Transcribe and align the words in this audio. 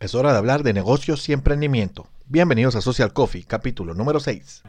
Es 0.00 0.14
hora 0.14 0.30
de 0.30 0.38
hablar 0.38 0.62
de 0.62 0.72
negocios 0.72 1.28
y 1.28 1.32
emprendimiento. 1.32 2.06
Bienvenidos 2.28 2.76
a 2.76 2.80
Social 2.80 3.12
Coffee, 3.12 3.42
capítulo 3.42 3.94
número 3.94 4.20
6. 4.20 4.62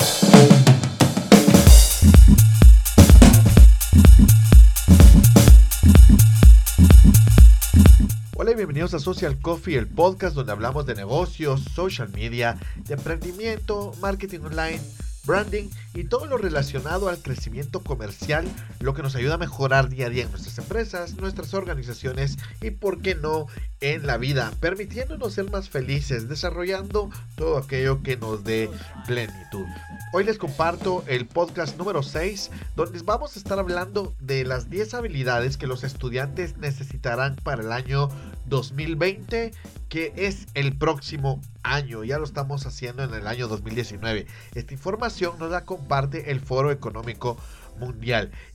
Hola 8.36 8.52
y 8.52 8.56
bienvenidos 8.56 8.96
a 8.96 9.00
Social 9.00 9.40
Coffee, 9.40 9.78
el 9.78 9.86
podcast 9.86 10.36
donde 10.36 10.52
hablamos 10.52 10.88
de 10.88 10.96
negocios, 10.96 11.62
social 11.76 12.10
media, 12.10 12.58
de 12.88 12.96
emprendimiento, 12.96 13.92
marketing 14.02 14.40
online 14.40 14.82
branding 15.30 15.70
y 15.94 16.06
todo 16.06 16.26
lo 16.26 16.38
relacionado 16.38 17.08
al 17.08 17.20
crecimiento 17.20 17.82
comercial, 17.82 18.46
lo 18.80 18.96
que 18.96 19.04
nos 19.04 19.16
ayuda 19.16 19.36
a 19.36 19.38
mejorar 19.38 19.88
día 19.88 20.08
a 20.08 20.10
día 20.10 20.24
en 20.24 20.32
nuestras 20.32 20.58
empresas, 20.58 21.16
nuestras 21.18 21.54
organizaciones 21.54 22.38
y, 22.62 22.72
por 22.72 23.02
qué 23.02 23.14
no, 23.14 23.46
en 23.80 24.08
la 24.08 24.18
vida, 24.18 24.52
permitiéndonos 24.60 25.34
ser 25.34 25.50
más 25.52 25.70
felices, 25.70 26.28
desarrollando 26.28 27.12
todo 27.36 27.58
aquello 27.58 28.02
que 28.02 28.18
nos 28.18 28.44
dé 28.44 28.70
plenitud. 29.06 29.66
Hoy 30.12 30.24
les 30.24 30.40
comparto 30.40 31.04
el 31.08 31.28
podcast 31.28 31.78
número 31.78 32.02
6, 32.02 32.50
donde 32.76 33.00
vamos 33.04 33.36
a 33.36 33.40
estar 33.40 33.60
hablando 33.60 34.16
de 34.20 34.44
las 34.44 34.70
10 34.70 34.96
habilidades 34.96 35.58
que 35.58 35.68
los 35.68 35.84
estudiantes 35.84 36.58
necesitarán 36.58 37.36
para 37.36 37.62
el 37.62 37.72
año 37.72 38.10
2020 38.50 39.52
que 39.90 40.14
es 40.16 40.48
el 40.54 40.78
próximo 40.78 41.42
año. 41.64 42.04
Ya 42.04 42.20
lo 42.20 42.26
estamos 42.26 42.66
haciendo 42.66 43.04
en 43.04 43.14
el 43.14 43.28
año 43.28 43.48
2019. 43.48 44.28
Esta 44.54 44.74
información 44.74 45.40
nos 45.40 45.52
la 45.52 45.66
comparte 45.66 46.32
el 46.32 46.40
Foro 46.40 46.72
Económico. 46.72 47.38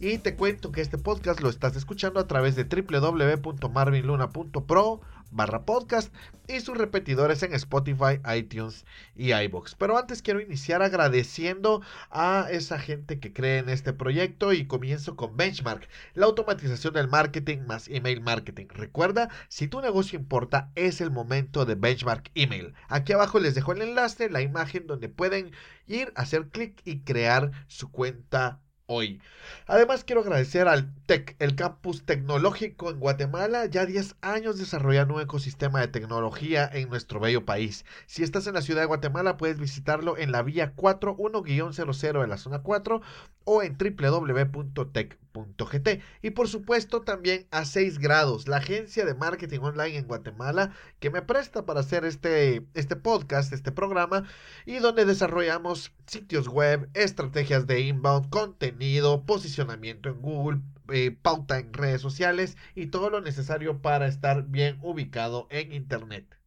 Y 0.01 0.19
te 0.19 0.37
cuento 0.37 0.71
que 0.71 0.81
este 0.81 0.99
podcast 0.99 1.41
lo 1.41 1.49
estás 1.49 1.75
escuchando 1.77 2.21
a 2.21 2.27
través 2.27 2.57
de 2.57 2.65
www.marvinluna.pro 2.65 5.01
barra 5.35 5.65
podcast 5.65 6.15
y 6.47 6.61
sus 6.61 6.79
repetidores 6.79 7.43
en 7.43 7.53
Spotify, 7.55 8.21
iTunes 8.37 8.85
y 9.17 9.33
iBox. 9.33 9.75
Pero 9.75 9.99
antes 9.99 10.23
quiero 10.23 10.41
iniciar 10.41 10.83
agradeciendo 10.83 11.83
a 12.11 12.47
esa 12.51 12.79
gente 12.79 13.19
que 13.19 13.33
cree 13.33 13.59
en 13.59 13.69
este 13.69 13.93
proyecto 13.93 14.53
y 14.53 14.67
comienzo 14.67 15.17
con 15.17 15.37
Benchmark, 15.37 15.89
la 16.15 16.27
automatización 16.27 16.95
del 16.95 17.09
marketing 17.09 17.59
más 17.67 17.89
email 17.89 18.21
marketing. 18.21 18.67
Recuerda, 18.69 19.29
si 19.49 19.67
tu 19.67 19.81
negocio 19.81 20.19
importa, 20.19 20.71
es 20.77 21.01
el 21.01 21.11
momento 21.11 21.65
de 21.65 21.75
Benchmark 21.75 22.31
Email. 22.35 22.75
Aquí 22.89 23.13
abajo 23.13 23.41
les 23.41 23.57
dejo 23.57 23.73
el 23.73 23.83
enlace, 23.83 24.31
la 24.31 24.43
imagen 24.43 24.87
donde 24.87 25.09
pueden 25.09 25.51
ir, 25.89 26.13
hacer 26.15 26.49
clic 26.49 26.81
y 26.85 27.01
crear 27.01 27.51
su 27.67 27.91
cuenta 27.91 28.61
hoy. 28.87 29.21
Además 29.67 30.05
quiero 30.05 30.23
agradecer 30.23 30.69
al 30.69 30.95
TEC, 31.07 31.37
el 31.39 31.57
campus 31.57 32.05
tecnológico 32.05 32.91
en 32.91 33.01
Guatemala, 33.01 33.67
ya 33.67 33.87
10 33.87 34.17
años 34.21 34.59
desarrollando 34.59 35.15
un 35.15 35.21
ecosistema 35.21 35.81
de 35.81 35.89
tecnología 35.89 36.69
en 36.73 36.89
nuestro 36.89 37.21
bello 37.21 37.45
país. 37.45 37.85
Si 38.07 38.23
estás 38.23 38.47
en 38.47 38.55
la 38.55 38.63
ciudad 38.63 38.83
de 38.83 38.87
Guatemala 38.87 39.37
puedes 39.37 39.59
visitarlo 39.59 40.17
en 40.19 40.33
la 40.33 40.43
vía 40.43 40.75
41-00 40.77 42.21
de 42.21 42.27
la 42.27 42.39
zona 42.39 42.61
4 42.61 43.01
o 43.45 43.63
en 43.63 43.77
www.tech.com 43.79 45.24
.gt. 45.35 46.01
Y 46.23 46.31
por 46.31 46.49
supuesto 46.49 47.03
también 47.03 47.47
a 47.51 47.65
6 47.65 47.99
grados, 47.99 48.49
la 48.49 48.59
agencia 48.59 49.05
de 49.05 49.15
marketing 49.15 49.61
online 49.61 49.99
en 49.99 50.07
Guatemala 50.07 50.73
que 51.01 51.11
me 51.11 51.23
presta 51.23 51.67
para 51.67 51.81
hacer 51.81 52.05
este, 52.05 52.67
este 52.75 52.97
podcast, 52.97 53.53
este 53.53 53.73
programa, 53.73 54.25
y 54.65 54.77
donde 54.77 55.05
desarrollamos 55.05 55.93
sitios 56.07 56.49
web, 56.49 56.89
estrategias 56.95 57.67
de 57.67 57.81
inbound, 57.81 58.31
contenido, 58.31 59.25
posicionamiento 59.27 60.09
en 60.09 60.21
Google, 60.21 60.61
eh, 60.93 61.11
pauta 61.11 61.59
en 61.59 61.73
redes 61.73 62.01
sociales 62.01 62.57
y 62.75 62.87
todo 62.87 63.11
lo 63.11 63.21
necesario 63.21 63.83
para 63.83 64.07
estar 64.07 64.45
bien 64.45 64.79
ubicado 64.83 65.49
en 65.51 65.73
Internet. 65.73 66.39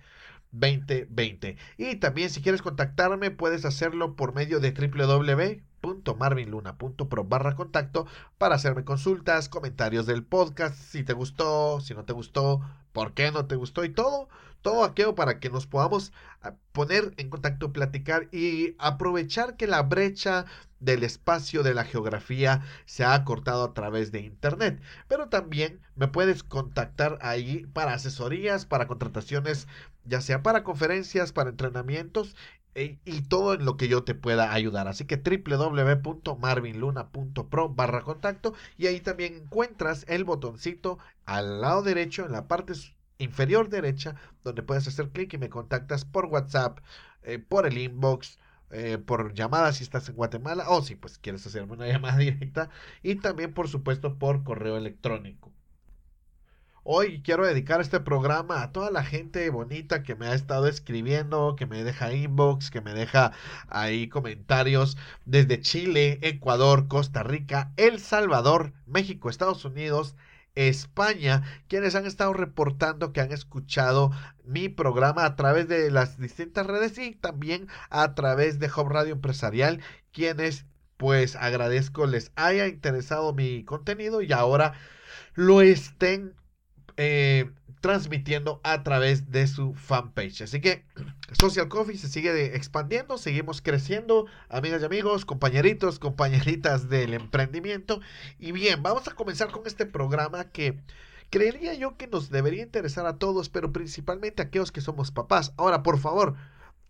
2020. 0.51 1.57
Y 1.77 1.95
también 1.95 2.29
si 2.29 2.41
quieres 2.41 2.61
contactarme 2.61 3.31
puedes 3.31 3.65
hacerlo 3.65 4.15
por 4.15 4.33
medio 4.33 4.59
de 4.59 4.71
www.marvinluna.pro 4.71 7.23
barra 7.23 7.55
contacto 7.55 8.05
para 8.37 8.55
hacerme 8.55 8.83
consultas, 8.83 9.49
comentarios 9.49 10.05
del 10.05 10.23
podcast, 10.23 10.75
si 10.75 11.03
te 11.03 11.13
gustó, 11.13 11.81
si 11.81 11.93
no 11.93 12.05
te 12.05 12.13
gustó, 12.13 12.61
por 12.93 13.13
qué 13.13 13.31
no 13.31 13.45
te 13.45 13.55
gustó 13.55 13.83
y 13.83 13.89
todo, 13.89 14.29
todo 14.61 14.83
aquello 14.83 15.15
para 15.15 15.39
que 15.39 15.49
nos 15.49 15.67
podamos 15.67 16.13
ah, 16.41 16.53
poner 16.71 17.13
en 17.17 17.29
contacto, 17.29 17.73
platicar 17.73 18.27
y 18.31 18.75
aprovechar 18.79 19.57
que 19.57 19.67
la 19.67 19.81
brecha 19.83 20.45
del 20.79 21.03
espacio 21.03 21.63
de 21.63 21.73
la 21.73 21.83
geografía 21.83 22.61
se 22.85 23.03
ha 23.03 23.23
cortado 23.23 23.63
a 23.63 23.73
través 23.73 24.11
de 24.11 24.21
internet. 24.21 24.81
Pero 25.07 25.29
también 25.29 25.79
me 25.95 26.07
puedes 26.07 26.43
contactar 26.43 27.17
ahí 27.21 27.65
para 27.73 27.93
asesorías, 27.93 28.65
para 28.65 28.87
contrataciones, 28.87 29.67
ya 30.05 30.21
sea 30.21 30.41
para 30.41 30.63
conferencias, 30.63 31.31
para 31.31 31.51
entrenamientos 31.51 32.35
e, 32.75 32.99
y 33.05 33.21
todo 33.23 33.53
en 33.53 33.65
lo 33.65 33.77
que 33.77 33.87
yo 33.87 34.03
te 34.03 34.15
pueda 34.15 34.53
ayudar. 34.53 34.87
Así 34.87 35.05
que 35.05 35.17
www.marvinluna.pro 35.17 37.69
barra 37.69 38.01
contacto 38.01 38.53
y 38.77 38.87
ahí 38.87 38.99
también 39.01 39.35
encuentras 39.35 40.05
el 40.07 40.23
botoncito 40.23 40.97
al 41.25 41.61
lado 41.61 41.83
derecho 41.83 42.25
en 42.25 42.31
la 42.31 42.47
parte 42.47 42.73
inferior 43.17 43.69
derecha 43.69 44.15
donde 44.43 44.63
puedes 44.63 44.87
hacer 44.87 45.09
clic 45.09 45.33
y 45.33 45.37
me 45.37 45.49
contactas 45.49 46.05
por 46.05 46.25
WhatsApp, 46.25 46.79
eh, 47.23 47.39
por 47.39 47.65
el 47.67 47.77
inbox 47.77 48.39
eh, 48.71 48.97
por 48.97 49.33
llamada 49.33 49.73
si 49.73 49.83
estás 49.83 50.07
en 50.09 50.15
Guatemala 50.15 50.69
o 50.69 50.81
si 50.81 50.95
pues 50.95 51.17
quieres 51.17 51.45
hacerme 51.45 51.73
una 51.73 51.87
llamada 51.91 52.17
directa 52.17 52.69
y 53.03 53.15
también 53.15 53.53
por 53.53 53.67
supuesto 53.67 54.17
por 54.17 54.43
correo 54.43 54.77
electrónico. 54.77 55.51
Hoy 56.83 57.21
quiero 57.21 57.45
dedicar 57.45 57.79
este 57.79 57.99
programa 57.99 58.63
a 58.63 58.71
toda 58.71 58.89
la 58.89 59.03
gente 59.03 59.47
bonita 59.51 60.01
que 60.01 60.15
me 60.15 60.25
ha 60.25 60.33
estado 60.33 60.65
escribiendo, 60.67 61.55
que 61.55 61.67
me 61.67 61.83
deja 61.83 62.11
inbox, 62.11 62.71
que 62.71 62.81
me 62.81 62.95
deja 62.95 63.33
ahí 63.67 64.09
comentarios 64.09 64.97
desde 65.25 65.61
Chile, 65.61 66.17
Ecuador, 66.23 66.87
Costa 66.87 67.21
Rica, 67.21 67.71
El 67.77 67.99
Salvador, 67.99 68.73
México, 68.87 69.29
Estados 69.29 69.63
Unidos, 69.63 70.15
España, 70.55 71.43
quienes 71.67 71.93
han 71.93 72.07
estado 72.07 72.33
reportando 72.33 73.13
que 73.13 73.21
han 73.21 73.31
escuchado 73.31 74.09
mi 74.43 74.67
programa 74.67 75.25
a 75.25 75.35
través 75.35 75.67
de 75.67 75.91
las 75.91 76.17
distintas 76.17 76.65
redes 76.65 76.97
y 76.97 77.11
también 77.13 77.67
a 77.91 78.15
través 78.15 78.57
de 78.57 78.71
Home 78.75 78.91
Radio 78.91 79.13
Empresarial, 79.13 79.81
quienes 80.11 80.65
pues 80.97 81.35
agradezco 81.35 82.07
les 82.07 82.31
haya 82.35 82.67
interesado 82.67 83.33
mi 83.33 83.63
contenido 83.65 84.23
y 84.23 84.31
ahora 84.33 84.73
lo 85.35 85.61
estén 85.61 86.33
eh, 86.97 87.49
transmitiendo 87.81 88.61
a 88.63 88.83
través 88.83 89.31
de 89.31 89.47
su 89.47 89.73
fanpage. 89.73 90.41
Así 90.41 90.61
que 90.61 90.85
Social 91.39 91.67
Coffee 91.67 91.97
se 91.97 92.07
sigue 92.07 92.55
expandiendo, 92.55 93.17
seguimos 93.17 93.61
creciendo, 93.61 94.27
amigas 94.49 94.81
y 94.81 94.85
amigos, 94.85 95.25
compañeritos, 95.25 95.97
compañeritas 95.97 96.89
del 96.89 97.13
emprendimiento. 97.13 97.99
Y 98.39 98.51
bien, 98.51 98.83
vamos 98.83 99.07
a 99.07 99.15
comenzar 99.15 99.49
con 99.51 99.65
este 99.65 99.85
programa 99.85 100.45
que 100.45 100.79
creería 101.31 101.73
yo 101.73 101.97
que 101.97 102.07
nos 102.07 102.29
debería 102.29 102.61
interesar 102.61 103.07
a 103.07 103.17
todos, 103.17 103.49
pero 103.49 103.71
principalmente 103.71 104.41
a 104.41 104.45
aquellos 104.45 104.71
que 104.71 104.81
somos 104.81 105.11
papás. 105.11 105.53
Ahora, 105.57 105.81
por 105.81 105.97
favor, 105.97 106.35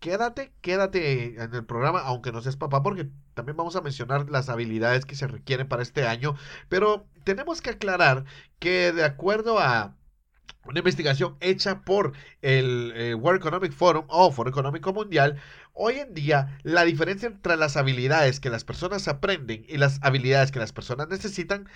quédate, 0.02 0.52
quédate 0.60 1.40
en 1.42 1.54
el 1.54 1.64
programa, 1.64 2.00
aunque 2.00 2.32
no 2.32 2.42
seas 2.42 2.56
papá, 2.56 2.82
porque 2.82 3.08
también 3.34 3.56
vamos 3.56 3.76
a 3.76 3.82
mencionar 3.82 4.28
las 4.28 4.48
habilidades 4.48 5.06
que 5.06 5.14
se 5.14 5.28
requieren 5.28 5.68
para 5.68 5.82
este 5.82 6.06
año. 6.06 6.34
Pero 6.68 7.06
tenemos 7.24 7.62
que 7.62 7.70
aclarar 7.70 8.24
que 8.58 8.92
de 8.92 9.04
acuerdo 9.04 9.60
a 9.60 9.96
una 10.64 10.80
investigación 10.80 11.36
hecha 11.40 11.82
por 11.82 12.12
el 12.42 12.92
eh, 12.96 13.14
World 13.14 13.40
Economic 13.40 13.72
Forum 13.72 14.04
o 14.08 14.30
Foro 14.32 14.50
Económico 14.50 14.92
Mundial, 14.92 15.40
hoy 15.74 15.98
en 15.98 16.14
día 16.14 16.58
la 16.62 16.84
diferencia 16.84 17.28
entre 17.28 17.56
las 17.56 17.76
habilidades 17.76 18.40
que 18.40 18.50
las 18.50 18.64
personas 18.64 19.08
aprenden 19.08 19.64
y 19.68 19.78
las 19.78 19.98
habilidades 20.02 20.52
que 20.52 20.58
las 20.58 20.72
personas 20.72 21.08
necesitan, 21.08 21.68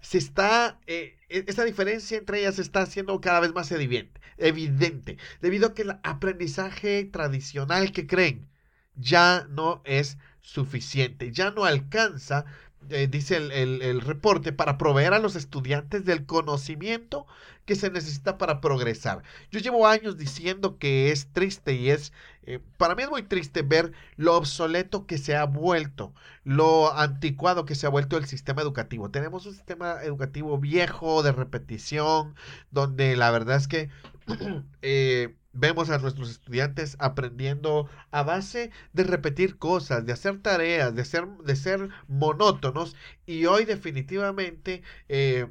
se 0.00 0.18
está, 0.18 0.80
eh, 0.86 1.16
e, 1.28 1.44
esta 1.46 1.64
diferencia 1.64 2.18
entre 2.18 2.40
ellas 2.40 2.58
está 2.58 2.86
siendo 2.86 3.20
cada 3.20 3.40
vez 3.40 3.52
más 3.52 3.70
evidente, 3.72 4.20
evidente, 4.38 5.18
debido 5.40 5.68
a 5.68 5.74
que 5.74 5.82
el 5.82 5.98
aprendizaje 6.02 7.04
tradicional 7.04 7.92
que 7.92 8.06
creen 8.06 8.48
ya 8.94 9.46
no 9.48 9.82
es 9.84 10.18
suficiente, 10.40 11.32
ya 11.32 11.50
no 11.50 11.64
alcanza 11.64 12.44
eh, 12.88 13.08
dice 13.08 13.36
el, 13.36 14.00
reporte, 14.00 14.52
para 14.52 14.78
proveer 14.78 15.12
a 15.12 15.18
los 15.18 15.36
estudiantes 15.36 16.04
del 16.04 16.24
conocimiento 16.24 17.26
que 17.66 17.76
se 17.76 17.90
necesita 17.90 18.38
para 18.38 18.60
progresar. 18.60 19.22
Yo 19.50 19.60
llevo 19.60 19.86
años 19.86 20.16
diciendo 20.16 20.78
que 20.78 21.12
es 21.12 21.28
triste 21.32 21.74
y 21.74 21.90
es, 21.90 22.12
eh, 22.44 22.58
para 22.78 22.94
mí 22.94 23.02
es 23.02 23.10
muy 23.10 23.22
triste 23.22 23.62
ver 23.62 23.92
lo 24.16 24.36
obsoleto 24.36 25.06
que 25.06 25.18
se 25.18 25.36
ha 25.36 25.44
vuelto, 25.44 26.14
lo 26.42 26.92
anticuado 26.92 27.64
que 27.64 27.74
se 27.74 27.86
ha 27.86 27.90
vuelto 27.90 28.16
el 28.16 28.24
sistema 28.26 28.62
educativo. 28.62 29.10
Tenemos 29.10 29.46
un 29.46 29.52
sistema 29.54 30.02
educativo 30.02 30.58
viejo, 30.58 31.22
de 31.22 31.32
repetición, 31.32 32.34
donde 32.70 33.16
la 33.16 33.30
verdad 33.30 33.56
es 33.56 33.68
que... 33.68 33.90
Eh, 34.82 35.34
vemos 35.52 35.90
a 35.90 35.98
nuestros 35.98 36.30
estudiantes 36.30 36.96
aprendiendo 36.98 37.88
a 38.10 38.22
base 38.22 38.70
de 38.92 39.04
repetir 39.04 39.58
cosas, 39.58 40.06
de 40.06 40.12
hacer 40.12 40.40
tareas, 40.40 40.94
de 40.94 41.04
ser, 41.04 41.26
de 41.26 41.56
ser 41.56 41.88
monótonos 42.08 42.96
y 43.26 43.46
hoy 43.46 43.64
definitivamente 43.64 44.82
eh, 45.08 45.48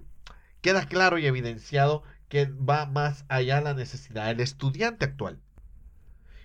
queda 0.61 0.87
claro 0.87 1.17
y 1.17 1.25
evidenciado 1.25 2.03
que 2.29 2.45
va 2.45 2.85
más 2.85 3.25
allá 3.27 3.61
la 3.61 3.73
necesidad 3.73 4.27
del 4.27 4.39
estudiante 4.41 5.05
actual. 5.05 5.39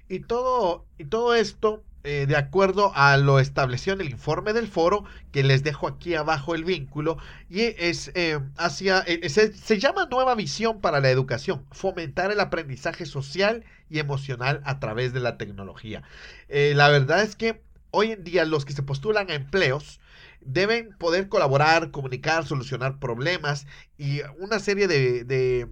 Y 0.08 0.20
todo, 0.20 0.86
y 0.98 1.04
todo 1.06 1.34
esto 1.34 1.84
eh, 2.06 2.26
de 2.28 2.36
acuerdo 2.36 2.92
a 2.94 3.16
lo 3.16 3.40
establecido 3.40 3.94
en 3.94 4.02
el 4.02 4.10
informe 4.10 4.52
del 4.52 4.68
foro, 4.68 5.04
que 5.32 5.42
les 5.42 5.64
dejo 5.64 5.88
aquí 5.88 6.14
abajo 6.14 6.54
el 6.54 6.62
vínculo, 6.62 7.16
y 7.48 7.62
es 7.62 8.12
eh, 8.14 8.38
hacia, 8.58 9.00
eh, 9.06 9.26
se, 9.30 9.78
llama 9.78 10.06
Nueva 10.10 10.34
Visión 10.34 10.82
para 10.82 11.00
la 11.00 11.08
Educación, 11.08 11.64
fomentar 11.72 12.30
el 12.30 12.40
aprendizaje 12.40 13.06
social 13.06 13.64
y 13.88 14.00
emocional 14.00 14.60
a 14.64 14.80
través 14.80 15.14
de 15.14 15.20
la 15.20 15.38
tecnología. 15.38 16.02
la 16.50 16.90
verdad 16.90 17.22
es 17.22 17.36
que 17.36 17.62
hoy 17.90 18.12
en 18.12 18.22
día 18.22 18.44
los 18.44 18.66
que 18.66 18.74
se 18.74 18.82
postulan 18.82 19.30
a 19.30 19.34
empleos, 19.34 19.98
deben 20.42 20.94
poder 20.98 21.30
colaborar, 21.30 21.90
comunicar, 21.90 22.44
solucionar 22.44 22.98
problemas 22.98 23.66
y 23.96 24.20
una 24.38 24.58
serie 24.58 24.88
de, 24.88 25.24
de 25.24 25.68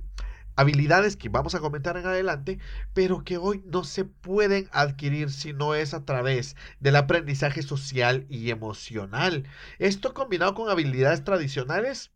habilidades 0.57 1.17
que 1.17 1.29
vamos 1.29 1.55
a 1.55 1.61
comentar 1.61 1.97
en 1.97 2.07
adelante, 2.07 2.59
pero 2.95 3.25
que 3.25 3.39
hoy 3.39 3.63
no 3.67 3.85
se 3.85 4.05
pueden 4.05 4.69
adquirir 4.73 5.31
si 5.31 5.53
no 5.53 5.75
es 5.75 5.95
a 5.95 6.05
través 6.05 6.57
del 6.81 6.97
aprendizaje 6.97 7.63
social 7.63 8.27
y 8.29 8.51
emocional. 8.51 9.45
Esto 9.79 10.15
combinado 10.15 10.55
con 10.55 10.71
habilidades 10.71 11.25
tradicionales, 11.25 12.13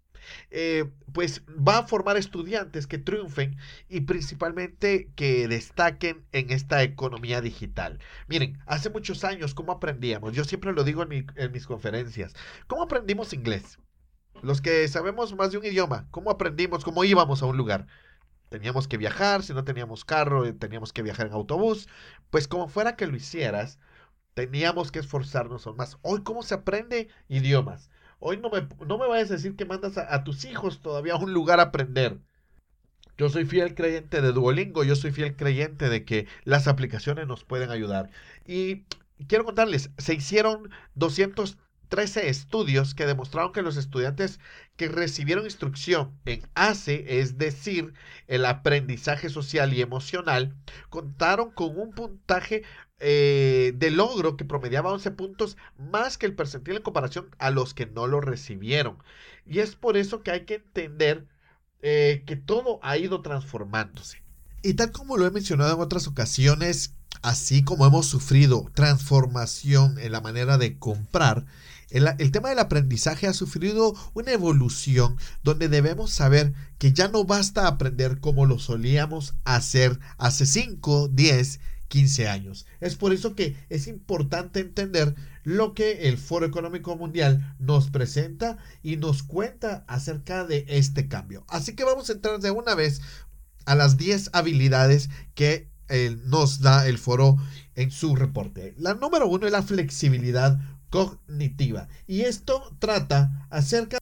eh, 0.51 0.91
pues 1.13 1.43
va 1.47 1.79
a 1.79 1.87
formar 1.87 2.17
estudiantes 2.17 2.87
que 2.87 2.99
triunfen 2.99 3.57
y 3.89 4.03
principalmente 4.03 5.11
que 5.15 5.49
destaquen 5.49 6.25
en 6.33 6.51
esta 6.51 6.83
economía 6.83 7.41
digital. 7.41 8.01
Miren, 8.29 8.59
hace 8.67 8.91
muchos 8.91 9.25
años, 9.25 9.55
¿cómo 9.55 9.73
aprendíamos? 9.73 10.33
Yo 10.35 10.45
siempre 10.45 10.73
lo 10.73 10.85
digo 10.85 11.03
en, 11.03 11.27
en 11.37 11.53
mis 11.53 11.67
conferencias. 11.67 12.35
¿Cómo 12.67 12.83
aprendimos 12.83 13.33
inglés? 13.33 13.79
Los 14.43 14.61
que 14.61 14.87
sabemos 14.89 15.35
más 15.35 15.51
de 15.53 15.59
un 15.59 15.65
idioma, 15.65 16.09
¿cómo 16.11 16.31
aprendimos? 16.31 16.85
¿Cómo 16.85 17.05
íbamos 17.05 17.43
a 17.43 17.47
un 17.47 17.57
lugar? 17.57 17.87
Teníamos 18.49 18.89
que 18.89 18.97
viajar, 18.97 19.43
si 19.43 19.55
no 19.55 19.65
teníamos 19.65 20.05
carro, 20.05 20.45
eh, 20.47 20.53
teníamos 20.53 20.93
que 20.93 21.03
viajar 21.03 21.27
en 21.27 21.33
autobús, 21.33 21.89
pues 22.31 22.49
como 22.49 22.69
fuera 22.69 22.97
que 22.97 23.07
lo 23.07 23.17
hicieras, 23.17 23.79
teníamos 24.35 24.93
que 24.93 25.01
esforzarnos 25.01 25.67
aún 25.67 25.77
más. 25.77 25.99
Hoy, 26.03 26.23
¿cómo 26.23 26.43
se 26.43 26.55
aprende 26.55 27.09
idiomas? 27.29 27.91
Hoy 28.19 28.39
no 28.39 28.51
me, 28.51 28.67
no 28.87 28.99
me 28.99 29.07
vayas 29.09 29.31
a 29.31 29.35
decir 29.35 29.57
que 29.57 29.65
mandas 29.65 29.99
a, 29.99 30.15
a 30.15 30.25
tus 30.25 30.45
hijos 30.45 30.81
todavía 30.81 31.15
a 31.15 31.19
un 31.19 31.33
lugar 31.33 31.61
a 31.61 31.65
aprender. 31.65 32.19
Yo 33.19 33.31
soy 33.31 33.47
fiel 33.47 33.75
creyente 33.75 34.21
de 34.21 34.33
Duolingo, 34.33 34.85
yo 34.85 34.95
soy 34.95 35.11
fiel 35.11 35.37
creyente 35.37 35.89
de 35.89 36.05
que 36.05 36.27
las 36.45 36.69
aplicaciones 36.69 37.27
nos 37.27 37.45
pueden 37.45 37.71
ayudar. 37.71 38.11
Y 38.47 38.85
quiero 39.27 39.45
contarles, 39.45 39.91
se 39.97 40.15
hicieron 40.15 40.71
200 40.95 41.59
13 41.89 42.29
estudios 42.29 42.95
que 42.95 43.07
demostraron 43.07 43.53
que 43.53 43.63
los 43.63 43.77
estudiantes 43.77 44.41
que 44.77 44.89
recibieron 44.89 45.45
instrucción 45.45 46.13
en 46.25 46.43
ACE, 46.55 47.21
es 47.21 47.39
decir, 47.39 47.95
el 48.27 48.45
aprendizaje 48.45 49.29
social 49.29 49.73
y 49.73 49.83
emocional, 49.83 50.55
contaron 50.91 51.51
con 51.51 51.79
un 51.79 51.93
puntaje 51.93 52.63
eh, 52.99 53.73
de 53.77 53.91
logro 53.91 54.37
que 54.37 54.45
promediaba 54.47 54.93
11 54.93 55.11
puntos 55.11 55.57
más 55.79 56.17
que 56.17 56.27
el 56.27 56.35
percentil 56.35 56.77
en 56.77 56.83
comparación 56.83 57.29
a 57.39 57.51
los 57.51 57.75
que 57.75 57.87
no 57.87 58.07
lo 58.07 58.21
recibieron. 58.21 58.99
Y 59.45 59.61
es 59.61 59.77
por 59.77 59.97
eso 59.97 60.23
que 60.23 60.31
hay 60.31 60.45
que 60.45 60.55
entender 60.57 61.27
eh, 61.83 62.23
que 62.27 62.37
todo 62.37 62.81
ha 62.83 62.97
ido 62.97 63.21
transformándose. 63.23 64.23
Y 64.63 64.75
tal 64.75 64.93
como 64.93 65.17
lo 65.17 65.27
he 65.27 65.31
mencionado 65.31 65.75
en 65.75 65.81
otras 65.81 66.09
ocasiones, 66.09 66.95
así 67.23 67.63
como 67.63 67.87
hemos 67.87 68.07
sufrido 68.07 68.71
transformación 68.75 69.99
en 69.99 70.13
la 70.13 70.21
manera 70.21 70.59
de 70.59 70.79
comprar, 70.79 71.47
el, 71.91 72.33
tema 72.33 72.49
del 72.49 72.59
aprendizaje 72.59 73.27
ha 73.27 73.33
sufrido 73.33 73.95
una 74.15 74.33
evolución 74.33 75.17
donde 75.43 75.69
debemos 75.69 76.11
saber 76.11 76.53
que 76.79 76.93
ya 76.93 77.09
no 77.09 77.25
basta 77.25 77.69
aprender 77.69 78.19
como 78.19 78.45
lo 78.47 78.59
solíamos 78.59 79.35
hacer 79.45 79.99
hace 80.19 80.47
5, 80.47 81.09
10, 81.09 81.61
15 81.89 82.29
años. 82.29 82.67
Es 82.81 82.97
por 82.97 83.13
eso 83.13 83.35
que 83.37 83.57
es 83.69 83.87
importante 83.87 84.61
entender 84.61 85.15
lo 85.45 85.75
que 85.75 86.09
el 86.09 86.19
Foro 86.19 86.45
Económico 86.47 86.97
Mundial 86.97 87.55
nos 87.61 87.91
presenta 87.91 88.59
y 88.83 88.97
nos 88.97 89.23
cuenta 89.23 89.85
acerca 89.87 90.45
de 90.45 90.65
este 90.69 91.07
cambio. 91.07 91.45
Así 91.49 91.77
que 91.77 91.85
vamos 91.85 92.11
a 92.11 92.15
entrar 92.15 92.41
de 92.41 92.51
una 92.51 92.75
vez 92.75 93.01
a 93.65 93.75
las 93.77 93.97
10 93.97 94.31
habilidades 94.33 95.09
que 95.35 95.69
eh, 95.89 96.17
nos 96.25 96.61
da 96.61 96.89
el 96.89 96.99
foro 96.99 97.37
en 97.77 97.93
su 97.93 98.17
reporte. 98.17 98.75
La 98.77 98.95
número 98.95 99.29
uno 99.29 99.47
es 99.47 99.53
la 99.53 99.63
flexibilidad 99.63 100.59
cognitiva. 100.91 101.89
Y 102.07 102.23
esto 102.23 102.75
trata 102.79 103.47
acerca 103.51 103.99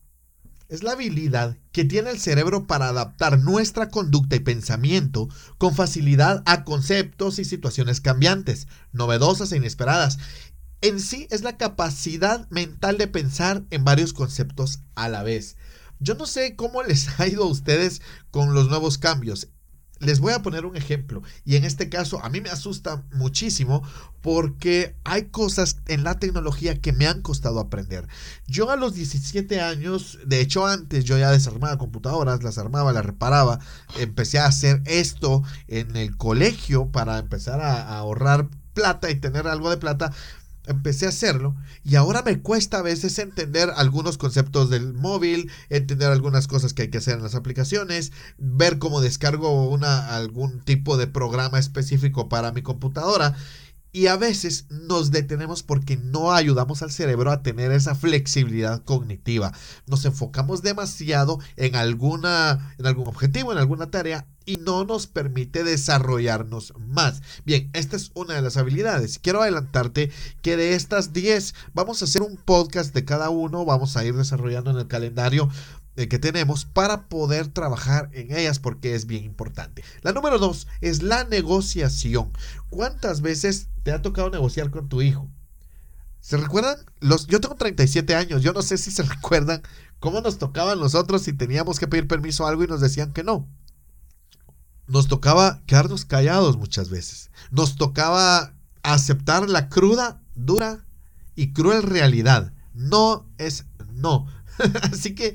es 0.68 0.82
la 0.82 0.92
habilidad 0.92 1.56
que 1.72 1.84
tiene 1.84 2.10
el 2.10 2.18
cerebro 2.18 2.66
para 2.66 2.88
adaptar 2.88 3.38
nuestra 3.38 3.90
conducta 3.90 4.36
y 4.36 4.40
pensamiento 4.40 5.28
con 5.58 5.74
facilidad 5.74 6.42
a 6.46 6.64
conceptos 6.64 7.38
y 7.38 7.44
situaciones 7.44 8.00
cambiantes, 8.00 8.66
novedosas 8.92 9.52
e 9.52 9.56
inesperadas. 9.56 10.18
En 10.80 11.00
sí 11.00 11.26
es 11.30 11.42
la 11.42 11.56
capacidad 11.56 12.48
mental 12.50 12.98
de 12.98 13.08
pensar 13.08 13.62
en 13.70 13.84
varios 13.84 14.12
conceptos 14.12 14.80
a 14.94 15.08
la 15.08 15.22
vez. 15.22 15.56
Yo 16.00 16.14
no 16.14 16.26
sé 16.26 16.56
cómo 16.56 16.82
les 16.82 17.08
ha 17.20 17.26
ido 17.26 17.44
a 17.44 17.48
ustedes 17.48 18.02
con 18.30 18.54
los 18.54 18.68
nuevos 18.68 18.98
cambios. 18.98 19.48
Les 20.00 20.20
voy 20.20 20.32
a 20.32 20.42
poner 20.42 20.66
un 20.66 20.76
ejemplo 20.76 21.22
y 21.44 21.56
en 21.56 21.64
este 21.64 21.88
caso 21.88 22.22
a 22.22 22.28
mí 22.28 22.40
me 22.40 22.50
asusta 22.50 23.04
muchísimo 23.12 23.82
porque 24.22 24.96
hay 25.04 25.26
cosas 25.26 25.78
en 25.86 26.02
la 26.02 26.18
tecnología 26.18 26.80
que 26.80 26.92
me 26.92 27.06
han 27.06 27.22
costado 27.22 27.60
aprender. 27.60 28.08
Yo 28.46 28.70
a 28.70 28.76
los 28.76 28.94
17 28.94 29.60
años, 29.60 30.18
de 30.26 30.40
hecho 30.40 30.66
antes 30.66 31.04
yo 31.04 31.16
ya 31.18 31.30
desarmaba 31.30 31.78
computadoras, 31.78 32.42
las 32.42 32.58
armaba, 32.58 32.92
las 32.92 33.06
reparaba, 33.06 33.60
empecé 33.98 34.38
a 34.38 34.46
hacer 34.46 34.82
esto 34.86 35.42
en 35.68 35.94
el 35.96 36.16
colegio 36.16 36.90
para 36.90 37.18
empezar 37.18 37.60
a, 37.60 37.96
ahorrar 37.96 38.48
plata 38.74 39.10
y 39.10 39.14
tener 39.14 39.46
algo 39.46 39.70
de 39.70 39.76
plata, 39.76 40.12
empecé 40.66 41.06
a 41.06 41.10
hacerlo 41.10 41.54
y 41.82 41.96
ahora 41.96 42.22
me 42.22 42.40
cuesta 42.40 42.78
a 42.78 42.82
veces 42.82 43.18
entender 43.18 43.72
algunos 43.76 44.18
conceptos 44.18 44.70
del 44.70 44.94
móvil, 44.94 45.50
entender 45.68 46.10
algunas 46.10 46.46
cosas 46.46 46.72
que 46.72 46.82
hay 46.82 46.90
que 46.90 46.98
hacer 46.98 47.16
en 47.16 47.22
las 47.22 47.34
aplicaciones, 47.34 48.12
ver 48.38 48.78
cómo 48.78 49.00
descargo 49.00 49.68
una, 49.68 50.14
algún 50.14 50.60
tipo 50.60 50.96
de 50.96 51.06
programa 51.06 51.58
específico 51.58 52.28
para 52.28 52.52
mi 52.52 52.62
computadora 52.62 53.36
y 53.94 54.08
a 54.08 54.16
veces 54.16 54.66
nos 54.70 55.12
detenemos 55.12 55.62
porque 55.62 55.96
no 55.96 56.32
ayudamos 56.32 56.82
al 56.82 56.90
cerebro 56.90 57.30
a 57.30 57.44
tener 57.44 57.70
esa 57.70 57.94
flexibilidad 57.94 58.82
cognitiva. 58.82 59.52
Nos 59.86 60.04
enfocamos 60.04 60.62
demasiado 60.62 61.38
en, 61.54 61.76
alguna, 61.76 62.74
en 62.76 62.86
algún 62.86 63.06
objetivo, 63.06 63.52
en 63.52 63.58
alguna 63.58 63.92
tarea 63.92 64.26
y 64.46 64.56
no 64.56 64.84
nos 64.84 65.06
permite 65.06 65.62
desarrollarnos 65.62 66.74
más. 66.76 67.22
Bien, 67.44 67.70
esta 67.72 67.94
es 67.94 68.10
una 68.14 68.34
de 68.34 68.42
las 68.42 68.56
habilidades. 68.56 69.20
Quiero 69.20 69.40
adelantarte 69.40 70.10
que 70.42 70.56
de 70.56 70.74
estas 70.74 71.12
10 71.12 71.54
vamos 71.72 72.02
a 72.02 72.06
hacer 72.06 72.22
un 72.22 72.36
podcast 72.36 72.92
de 72.94 73.04
cada 73.04 73.30
uno, 73.30 73.64
vamos 73.64 73.96
a 73.96 74.04
ir 74.04 74.16
desarrollando 74.16 74.72
en 74.72 74.78
el 74.78 74.88
calendario 74.88 75.48
eh, 75.96 76.08
que 76.08 76.18
tenemos 76.18 76.64
para 76.64 77.08
poder 77.08 77.48
trabajar 77.48 78.10
en 78.12 78.36
ellas 78.36 78.58
porque 78.58 78.94
es 78.94 79.06
bien 79.06 79.24
importante. 79.24 79.84
La 80.02 80.12
número 80.12 80.38
dos 80.38 80.66
es 80.80 81.02
la 81.02 81.24
negociación. 81.24 82.32
¿Cuántas 82.68 83.20
veces 83.20 83.68
te 83.84 83.92
ha 83.92 84.02
tocado 84.02 84.28
negociar 84.30 84.70
con 84.70 84.88
tu 84.88 85.02
hijo? 85.02 85.28
¿Se 86.20 86.36
recuerdan? 86.36 86.78
Los, 87.00 87.26
yo 87.26 87.40
tengo 87.40 87.54
37 87.54 88.14
años, 88.14 88.42
yo 88.42 88.52
no 88.52 88.62
sé 88.62 88.78
si 88.78 88.90
se 88.90 89.02
recuerdan 89.14 89.62
cómo 90.00 90.20
nos 90.20 90.38
tocaban 90.38 90.80
nosotros 90.80 91.22
si 91.22 91.32
teníamos 91.32 91.78
que 91.78 91.86
pedir 91.86 92.08
permiso 92.08 92.44
a 92.44 92.48
algo 92.48 92.64
y 92.64 92.66
nos 92.66 92.80
decían 92.80 93.12
que 93.12 93.22
no. 93.22 93.46
Nos 94.86 95.06
tocaba 95.06 95.62
quedarnos 95.66 96.04
callados 96.04 96.56
muchas 96.56 96.90
veces. 96.90 97.30
Nos 97.50 97.76
tocaba 97.76 98.54
aceptar 98.82 99.48
la 99.48 99.68
cruda, 99.68 100.20
dura 100.34 100.84
y 101.36 101.52
cruel 101.52 101.82
realidad. 101.82 102.52
No 102.72 103.26
es 103.38 103.66
no. 103.92 104.26
Así 104.82 105.14
que 105.14 105.34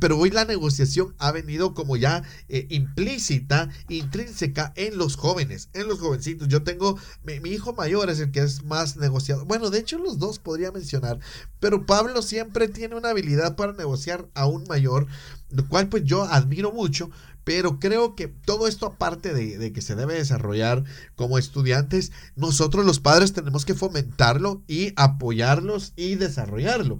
pero 0.00 0.18
hoy 0.18 0.30
la 0.30 0.44
negociación 0.44 1.14
ha 1.18 1.32
venido 1.32 1.74
como 1.74 1.96
ya 1.96 2.22
eh, 2.48 2.66
implícita, 2.70 3.68
intrínseca 3.88 4.72
en 4.76 4.96
los 4.96 5.16
jóvenes, 5.16 5.68
en 5.74 5.88
los 5.88 6.00
jovencitos. 6.00 6.48
Yo 6.48 6.62
tengo, 6.62 6.98
mi, 7.24 7.50
hijo 7.50 7.74
mayor 7.74 8.08
es 8.10 8.20
el 8.20 8.30
que 8.30 8.40
es 8.40 8.64
más 8.64 8.96
negociado. 8.96 9.44
Bueno, 9.44 9.70
de 9.70 9.80
hecho 9.80 9.98
los 9.98 10.18
dos 10.18 10.38
podría 10.38 10.72
mencionar, 10.72 11.18
pero 11.60 11.86
Pablo 11.86 12.22
siempre 12.22 12.68
tiene 12.68 12.96
una 12.96 13.10
habilidad 13.10 13.56
para 13.56 13.72
negociar 13.72 14.28
aún 14.34 14.64
mayor, 14.68 15.06
lo 15.50 15.68
cual 15.68 15.88
pues 15.88 16.04
yo 16.04 16.24
admiro 16.24 16.72
mucho, 16.72 17.10
pero 17.44 17.78
creo 17.78 18.14
que 18.14 18.28
todo 18.28 18.68
esto 18.68 18.86
aparte 18.86 19.32
de, 19.34 19.58
de, 19.58 19.72
que 19.72 19.82
se 19.82 19.96
debe 19.96 20.14
desarrollar 20.14 20.84
como 21.14 21.38
estudiantes, 21.38 22.12
nosotros 22.36 22.84
los 22.84 23.00
padres 23.00 23.32
tenemos 23.32 23.64
que 23.64 23.74
fomentarlo 23.74 24.62
y 24.66 24.92
apoyarlos 24.96 25.92
y 25.96 26.14
desarrollarlo. 26.14 26.98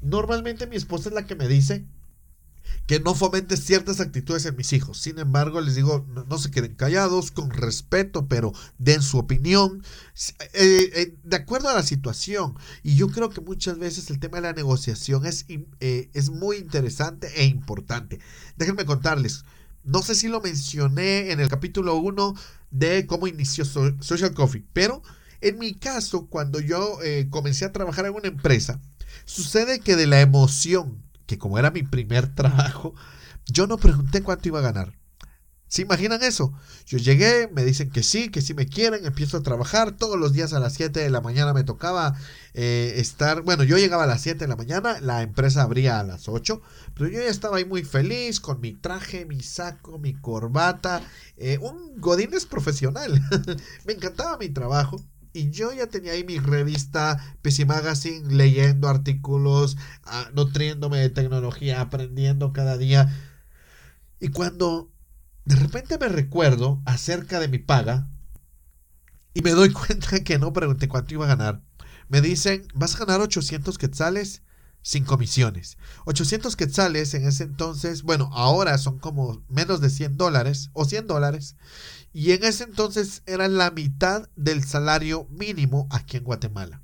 Normalmente 0.00 0.66
mi 0.66 0.76
esposa 0.76 1.08
es 1.08 1.14
la 1.14 1.26
que 1.26 1.34
me 1.34 1.48
dice, 1.48 1.86
que 2.86 3.00
no 3.00 3.14
fomente 3.14 3.56
ciertas 3.56 4.00
actitudes 4.00 4.44
en 4.44 4.56
mis 4.56 4.72
hijos. 4.72 4.98
Sin 4.98 5.18
embargo, 5.18 5.60
les 5.60 5.74
digo, 5.74 6.06
no, 6.28 6.38
se 6.38 6.50
queden 6.50 6.74
callados, 6.74 7.30
con 7.30 7.50
respeto, 7.50 8.28
pero 8.28 8.52
den 8.78 9.02
su 9.02 9.18
opinión 9.18 9.82
eh, 10.52 10.90
eh, 10.94 11.16
de 11.22 11.36
acuerdo 11.36 11.68
a 11.68 11.74
la 11.74 11.82
situación. 11.82 12.54
Y 12.82 12.96
yo 12.96 13.08
creo 13.08 13.30
que 13.30 13.40
muchas 13.40 13.78
veces 13.78 14.10
el 14.10 14.18
tema 14.18 14.36
de 14.36 14.42
la 14.42 14.52
negociación 14.52 15.24
es, 15.24 15.46
eh, 15.48 16.10
es 16.12 16.30
muy 16.30 16.56
interesante 16.56 17.28
e 17.36 17.44
importante. 17.44 18.20
Déjenme 18.56 18.84
contarles, 18.84 19.44
no 19.82 20.02
sé 20.02 20.14
si 20.14 20.28
lo 20.28 20.40
mencioné 20.40 21.32
en 21.32 21.40
el 21.40 21.48
capítulo 21.48 21.96
1 21.96 22.34
de 22.70 23.06
cómo 23.06 23.26
inició 23.26 23.64
Social 23.64 24.34
Coffee, 24.34 24.64
pero 24.72 25.02
en 25.40 25.58
mi 25.58 25.74
caso, 25.74 26.26
cuando 26.26 26.58
yo 26.58 26.98
comencé 27.28 27.66
a 27.66 27.72
trabajar 27.72 28.06
en 28.06 28.14
una 28.14 28.28
empresa, 28.28 28.80
sucede 29.26 29.80
que 29.80 29.94
de 29.94 30.06
la 30.06 30.22
emoción 30.22 31.03
que 31.26 31.38
como 31.38 31.58
era 31.58 31.70
mi 31.70 31.82
primer 31.82 32.34
trabajo, 32.34 32.94
yo 33.46 33.66
no 33.66 33.78
pregunté 33.78 34.22
cuánto 34.22 34.48
iba 34.48 34.58
a 34.60 34.62
ganar. 34.62 34.94
¿Se 35.74 35.82
imaginan 35.82 36.22
eso? 36.22 36.52
Yo 36.86 36.98
llegué, 36.98 37.48
me 37.52 37.64
dicen 37.64 37.90
que 37.90 38.04
sí, 38.04 38.28
que 38.28 38.42
sí 38.42 38.54
me 38.54 38.68
quieren, 38.68 39.04
empiezo 39.06 39.38
a 39.38 39.42
trabajar. 39.42 39.90
Todos 39.90 40.16
los 40.16 40.32
días 40.32 40.52
a 40.52 40.60
las 40.60 40.74
7 40.74 41.00
de 41.00 41.10
la 41.10 41.20
mañana 41.20 41.52
me 41.52 41.64
tocaba 41.64 42.14
eh, 42.52 42.94
estar. 42.98 43.42
Bueno, 43.42 43.64
yo 43.64 43.76
llegaba 43.76 44.04
a 44.04 44.06
las 44.06 44.20
7 44.22 44.38
de 44.38 44.46
la 44.48 44.54
mañana, 44.54 45.00
la 45.00 45.22
empresa 45.22 45.62
abría 45.62 45.98
a 45.98 46.04
las 46.04 46.28
8, 46.28 46.62
pero 46.94 47.10
yo 47.10 47.18
ya 47.18 47.26
estaba 47.26 47.56
ahí 47.56 47.64
muy 47.64 47.82
feliz 47.82 48.38
con 48.38 48.60
mi 48.60 48.72
traje, 48.72 49.26
mi 49.26 49.42
saco, 49.42 49.98
mi 49.98 50.14
corbata. 50.14 51.02
Eh, 51.36 51.58
un 51.60 52.00
godines 52.00 52.46
profesional. 52.46 53.20
me 53.84 53.94
encantaba 53.94 54.38
mi 54.38 54.50
trajo. 54.50 55.02
Y 55.36 55.50
yo 55.50 55.72
ya 55.72 55.88
tenía 55.88 56.12
ahí 56.12 56.22
mi 56.22 56.38
revista 56.38 57.36
PC 57.42 57.66
Magazine, 57.66 58.32
leyendo 58.32 58.88
artículos, 58.88 59.76
ah, 60.04 60.30
nutriéndome 60.32 60.98
de 60.98 61.10
tecnología, 61.10 61.80
aprendiendo 61.80 62.52
cada 62.52 62.78
día. 62.78 63.12
Y 64.20 64.28
cuando 64.28 64.92
de 65.44 65.56
repente 65.56 65.98
me 65.98 66.08
recuerdo 66.08 66.80
acerca 66.86 67.40
de 67.40 67.48
mi 67.48 67.58
paga 67.58 68.08
y 69.34 69.42
me 69.42 69.50
doy 69.50 69.72
cuenta 69.72 70.22
que 70.22 70.38
no 70.38 70.52
pregunté 70.52 70.86
cuánto 70.86 71.14
iba 71.14 71.24
a 71.24 71.34
ganar, 71.36 71.62
me 72.08 72.20
dicen, 72.20 72.68
vas 72.72 72.94
a 72.94 73.04
ganar 73.04 73.20
800 73.20 73.76
quetzales 73.76 74.42
sin 74.84 75.04
comisiones. 75.04 75.78
800 76.04 76.56
quetzales 76.56 77.14
en 77.14 77.26
ese 77.26 77.44
entonces, 77.44 78.02
bueno, 78.02 78.28
ahora 78.34 78.76
son 78.76 78.98
como 78.98 79.42
menos 79.48 79.80
de 79.80 79.88
100 79.88 80.18
dólares 80.18 80.68
o 80.74 80.84
100 80.84 81.06
dólares. 81.06 81.56
Y 82.12 82.32
en 82.32 82.44
ese 82.44 82.64
entonces 82.64 83.22
era 83.24 83.48
la 83.48 83.70
mitad 83.70 84.28
del 84.36 84.62
salario 84.62 85.26
mínimo 85.30 85.88
aquí 85.90 86.18
en 86.18 86.24
Guatemala. 86.24 86.82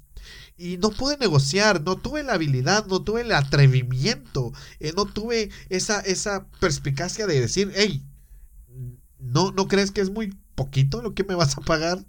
Y 0.57 0.78
no 0.78 0.90
pude 0.90 1.19
negociar, 1.19 1.83
no 1.83 1.97
tuve 1.97 2.23
la 2.23 2.35
habilidad, 2.35 2.87
no 2.87 3.02
tuve 3.02 3.21
el 3.21 3.33
atrevimiento, 3.33 4.52
eh, 4.78 4.95
no 4.97 5.04
tuve 5.04 5.50
esa, 5.69 6.00
esa 6.00 6.47
perspicacia 6.59 7.26
de 7.26 7.38
decir, 7.38 7.71
hey, 7.75 8.02
¿no, 9.19 9.52
¿no 9.52 9.69
crees 9.69 9.90
que 9.90 10.00
es 10.00 10.11
muy 10.11 10.35
poquito 10.54 11.02
lo 11.02 11.14
que 11.14 11.25
me 11.25 11.35
vas 11.35 11.57
a 11.59 11.61
pagar? 11.61 12.07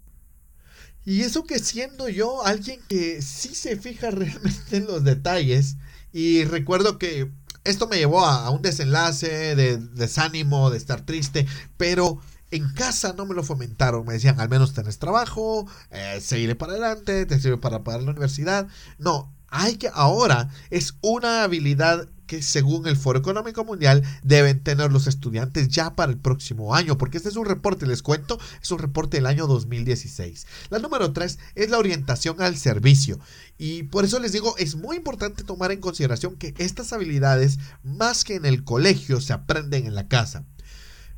Y 1.05 1.21
eso 1.21 1.43
que 1.43 1.59
siendo 1.59 2.09
yo 2.09 2.45
alguien 2.45 2.79
que 2.87 3.21
sí 3.21 3.55
se 3.55 3.77
fija 3.77 4.11
realmente 4.11 4.77
en 4.77 4.85
los 4.85 5.03
detalles, 5.03 5.77
y 6.13 6.43
recuerdo 6.45 6.97
que 6.97 7.31
esto 7.63 7.87
me 7.87 7.97
llevó 7.97 8.25
a, 8.25 8.49
un 8.49 8.61
desenlace 8.61 9.55
de 9.55 9.77
desánimo, 9.77 10.69
de 10.69 10.77
estar 10.77 11.05
triste, 11.05 11.47
pero 11.77 12.19
en 12.51 12.69
casa 12.73 13.13
no 13.13 13.25
me 13.25 13.35
lo 13.35 13.43
fomentaron, 13.43 14.05
me 14.05 14.13
decían, 14.13 14.39
al 14.39 14.49
menos 14.49 14.73
tenés 14.73 14.99
trabajo, 14.99 15.67
eh, 15.89 16.19
seguiré 16.21 16.55
para 16.55 16.73
adelante, 16.73 17.25
te 17.25 17.39
sirve 17.39 17.57
para 17.57 17.83
pagar 17.83 18.03
la 18.03 18.11
universidad. 18.11 18.67
No, 18.97 19.33
hay 19.51 19.75
que 19.75 19.89
ahora 19.93 20.49
es 20.69 20.95
una 21.01 21.43
habilidad 21.43 22.07
que 22.31 22.41
según 22.41 22.87
el 22.87 22.95
Foro 22.95 23.19
Económico 23.19 23.65
Mundial 23.65 24.03
deben 24.23 24.63
tener 24.63 24.89
los 24.89 25.05
estudiantes 25.05 25.67
ya 25.67 25.95
para 25.95 26.13
el 26.13 26.17
próximo 26.17 26.73
año, 26.73 26.97
porque 26.97 27.17
este 27.17 27.27
es 27.27 27.35
un 27.35 27.45
reporte, 27.45 27.85
les 27.85 28.01
cuento, 28.01 28.39
es 28.61 28.71
un 28.71 28.79
reporte 28.79 29.17
del 29.17 29.25
año 29.25 29.47
2016. 29.47 30.47
La 30.69 30.79
número 30.79 31.11
tres 31.11 31.39
es 31.55 31.69
la 31.69 31.77
orientación 31.77 32.41
al 32.41 32.55
servicio. 32.55 33.19
Y 33.57 33.83
por 33.83 34.05
eso 34.05 34.17
les 34.17 34.31
digo, 34.31 34.55
es 34.57 34.75
muy 34.75 34.95
importante 34.95 35.43
tomar 35.43 35.73
en 35.73 35.81
consideración 35.81 36.37
que 36.37 36.53
estas 36.57 36.93
habilidades, 36.93 37.59
más 37.83 38.23
que 38.23 38.35
en 38.35 38.45
el 38.45 38.63
colegio, 38.63 39.19
se 39.19 39.33
aprenden 39.33 39.85
en 39.85 39.95
la 39.95 40.07
casa. 40.07 40.45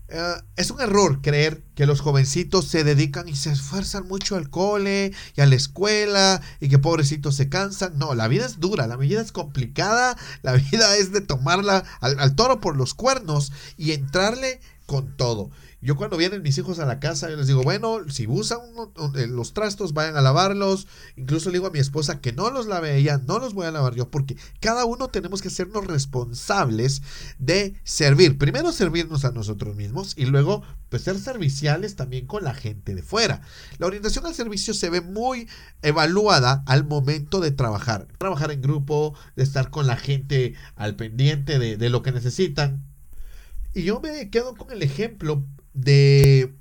Eh, 0.10 0.36
es 0.58 0.70
un 0.70 0.82
error 0.82 1.22
creer 1.22 1.64
que 1.76 1.86
los 1.86 2.02
jovencitos 2.02 2.68
se 2.68 2.84
dedican 2.84 3.28
y 3.28 3.36
se 3.36 3.52
esfuerzan 3.52 4.08
mucho 4.08 4.36
al 4.36 4.50
cole 4.50 5.14
y 5.36 5.42
a 5.42 5.46
la 5.46 5.56
escuela 5.56 6.42
y 6.60 6.70
que 6.70 6.80
pobrecitos 6.80 7.36
se 7.36 7.50
cansan. 7.50 7.98
No, 7.98 8.14
la 8.14 8.28
vida 8.28 8.46
es 8.46 8.60
dura, 8.60 8.88
la 8.88 8.98
vida 8.98 9.22
es 9.22 9.32
complicada, 9.32 10.18
la 10.42 10.54
vida 10.72 10.98
es 10.98 11.12
de 11.12 11.22
tomarla 11.22 11.84
al 12.02 12.36
toro 12.36 12.60
por 12.60 12.78
los 12.78 12.94
cuernos 12.94 13.52
y 13.78 13.92
entrarle 13.92 14.60
con 14.86 15.16
todo. 15.16 15.50
Yo 15.84 15.98
cuando 15.98 16.16
vienen 16.16 16.42
mis 16.42 16.58
hijos 16.58 16.80
a 16.80 16.86
la 16.86 17.02
casa, 17.02 17.30
yo 17.30 17.36
les 17.36 17.48
digo, 17.48 17.62
bueno, 17.62 18.10
si 18.10 18.26
usan 18.26 18.60
eh, 19.16 19.28
los 19.28 19.54
trastos, 19.54 19.94
vayan 19.94 20.16
a 20.16 20.22
lavarlos. 20.22 20.88
Incluso 21.18 21.50
le 21.50 21.58
digo 21.58 21.68
a 21.68 21.72
mi 21.72 21.80
esposa 21.80 22.22
que 22.22 22.32
no 22.32 22.50
los 22.52 22.68
lave 22.68 22.96
ella, 22.96 23.22
no 23.28 23.38
los 23.38 23.54
voy 23.54 23.66
a 23.66 23.72
lavar 23.72 23.94
yo, 23.94 24.10
porque 24.10 24.38
cada 24.62 24.86
uno 24.86 25.10
tenemos 25.10 25.42
que 25.42 25.50
sernos 25.50 25.86
responsables 25.86 27.02
de 27.38 27.76
servir. 27.84 28.38
Primero 28.38 28.72
servirnos 28.72 29.26
a 29.26 29.32
nosotros 29.32 29.76
mismos 29.76 30.14
y 30.16 30.26
luego 30.26 30.64
pues 30.88 31.04
ser 31.04 31.20
serviciales 31.20 31.98
también 31.98 32.28
con 32.28 32.46
la 32.46 32.54
gente 32.54 32.96
de 32.96 33.04
fuera. 33.04 33.42
La 33.78 33.88
orientación 33.88 34.26
al 34.26 34.36
servicio 34.36 34.74
se 34.74 34.90
ve 34.90 35.02
muy 35.02 35.50
evaluada 35.82 36.64
al 36.66 36.86
momento 36.86 37.42
de 37.42 37.52
trabajar. 37.52 38.08
Trabajar 38.20 38.52
en 38.52 38.62
grupo, 38.62 39.16
de 39.36 39.44
estar 39.44 39.70
con 39.70 39.86
la 39.88 39.98
gente 39.98 40.54
al 40.78 40.96
pendiente 40.96 41.60
de, 41.60 41.76
de 41.76 41.90
lo 41.90 42.04
que 42.04 42.14
necesitan. 42.14 42.86
Y 43.74 43.84
yo 43.84 44.00
me 44.00 44.30
quedo 44.30 44.56
con 44.56 44.72
el 44.72 44.82
ejemplo 44.82 45.44
de 45.74 46.54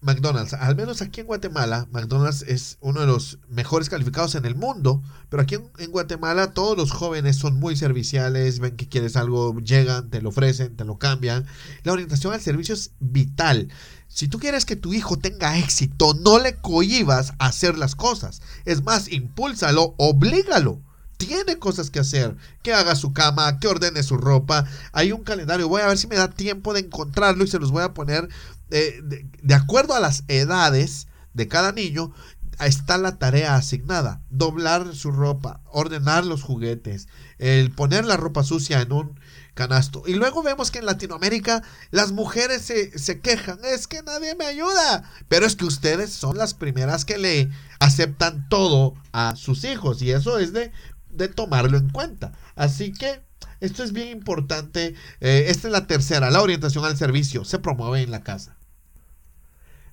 McDonald's. 0.00 0.54
Al 0.54 0.76
menos 0.76 1.02
aquí 1.02 1.20
en 1.20 1.26
Guatemala, 1.26 1.88
McDonald's 1.90 2.42
es 2.42 2.78
uno 2.80 3.00
de 3.00 3.06
los 3.06 3.38
mejores 3.48 3.88
calificados 3.88 4.34
en 4.34 4.44
el 4.44 4.54
mundo. 4.54 5.02
Pero 5.28 5.42
aquí 5.42 5.56
en, 5.56 5.90
Guatemala 5.90 6.52
todos 6.52 6.76
los 6.76 6.92
jóvenes 6.92 7.36
son 7.36 7.58
muy 7.58 7.76
serviciales, 7.76 8.60
ven 8.60 8.76
que 8.76 8.88
quieres 8.88 9.16
algo, 9.16 9.58
llegan, 9.58 10.08
te 10.10 10.22
lo 10.22 10.28
ofrecen, 10.28 10.76
te 10.76 10.84
lo 10.84 10.98
cambian. 10.98 11.46
La 11.82 11.92
orientación 11.92 12.32
al 12.32 12.40
servicio 12.40 12.74
es 12.74 12.92
vital. 13.00 13.68
Si 14.06 14.28
tú 14.28 14.38
quieres 14.38 14.64
que 14.64 14.76
tu 14.76 14.94
hijo 14.94 15.18
tenga 15.18 15.58
éxito, 15.58 16.14
no 16.14 16.38
le 16.38 16.56
cohibas 16.56 17.32
a 17.38 17.46
hacer 17.46 17.76
las 17.76 17.94
cosas. 17.94 18.40
Es 18.64 18.82
más, 18.82 19.10
impúlsalo, 19.10 19.94
oblígalo 19.98 20.80
tiene 21.18 21.58
cosas 21.58 21.90
que 21.90 21.98
hacer, 21.98 22.36
que 22.62 22.72
haga 22.72 22.94
su 22.94 23.12
cama, 23.12 23.58
que 23.58 23.68
ordene 23.68 24.02
su 24.02 24.16
ropa. 24.16 24.64
Hay 24.92 25.12
un 25.12 25.24
calendario, 25.24 25.68
voy 25.68 25.82
a 25.82 25.88
ver 25.88 25.98
si 25.98 26.06
me 26.06 26.16
da 26.16 26.30
tiempo 26.30 26.72
de 26.72 26.80
encontrarlo 26.80 27.44
y 27.44 27.48
se 27.48 27.58
los 27.58 27.72
voy 27.72 27.82
a 27.82 27.92
poner 27.92 28.28
eh, 28.70 29.00
de, 29.02 29.54
acuerdo 29.54 29.94
a 29.94 30.00
las 30.00 30.24
edades 30.28 31.08
de 31.34 31.48
cada 31.48 31.72
niño. 31.72 32.14
Está 32.60 32.98
la 32.98 33.18
tarea 33.18 33.54
asignada, 33.54 34.20
doblar 34.30 34.94
su 34.94 35.12
ropa, 35.12 35.60
ordenar 35.66 36.24
los 36.24 36.42
juguetes, 36.42 37.06
el 37.38 37.70
poner 37.70 38.04
la 38.04 38.16
ropa 38.16 38.42
sucia 38.42 38.80
en 38.80 38.92
un 38.92 39.20
canasto. 39.54 40.02
Y 40.06 40.14
luego 40.14 40.42
vemos 40.42 40.70
que 40.70 40.78
en 40.78 40.86
Latinoamérica 40.86 41.62
las 41.90 42.10
mujeres 42.10 42.62
se, 42.62 42.96
se 42.98 43.20
quejan, 43.20 43.60
es 43.64 43.86
que 43.86 44.02
nadie 44.02 44.34
me 44.34 44.44
ayuda. 44.44 45.08
Pero 45.28 45.46
es 45.46 45.54
que 45.54 45.66
ustedes 45.66 46.12
son 46.12 46.36
las 46.36 46.54
primeras 46.54 47.04
que 47.04 47.18
le 47.18 47.48
aceptan 47.78 48.48
todo 48.48 48.94
a 49.12 49.36
sus 49.36 49.64
hijos 49.64 50.02
y 50.02 50.10
eso 50.10 50.38
es 50.38 50.52
de 50.52 50.72
de 51.18 51.28
tomarlo 51.28 51.76
en 51.76 51.90
cuenta. 51.90 52.32
Así 52.54 52.92
que 52.92 53.20
esto 53.60 53.82
es 53.82 53.92
bien 53.92 54.08
importante. 54.08 54.94
Eh, 55.20 55.46
esta 55.48 55.68
es 55.68 55.72
la 55.72 55.86
tercera, 55.86 56.30
la 56.30 56.42
orientación 56.42 56.84
al 56.84 56.96
servicio. 56.96 57.44
Se 57.44 57.58
promueve 57.58 58.02
en 58.02 58.10
la 58.10 58.22
casa. 58.22 58.56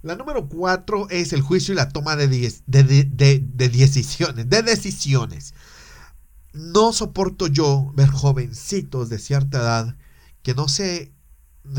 La 0.02 0.16
número 0.16 0.48
cuatro 0.48 1.10
es 1.10 1.34
el 1.34 1.42
juicio 1.42 1.74
y 1.74 1.78
la 1.78 1.90
toma 1.90 2.16
de, 2.16 2.28
de, 2.28 3.70
decisiones. 3.70 4.50
De 4.50 4.62
decisiones. 4.62 5.56
No 6.54 6.94
soporto 6.94 7.48
yo 7.48 7.92
ver 7.96 8.10
jovencitos 8.10 9.10
de 9.10 9.20
cierta 9.20 9.58
edad 9.58 9.96
que 10.44 10.54
no 10.54 10.68
se 10.70 11.12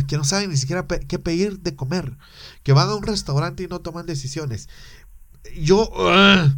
que 0.09 0.17
no 0.17 0.25
saben 0.25 0.51
ni 0.51 0.57
siquiera 0.57 0.85
qué 0.89 1.21
pedir 1.21 1.61
de 1.61 1.77
comer, 1.77 2.19
que 2.65 2.73
van 2.73 2.89
a 2.89 2.97
un 2.97 3.05
restaurante 3.05 3.63
y 3.63 3.69
no 3.69 3.79
toman 3.79 4.05
decisiones. 4.05 4.69
Yo 5.57 5.89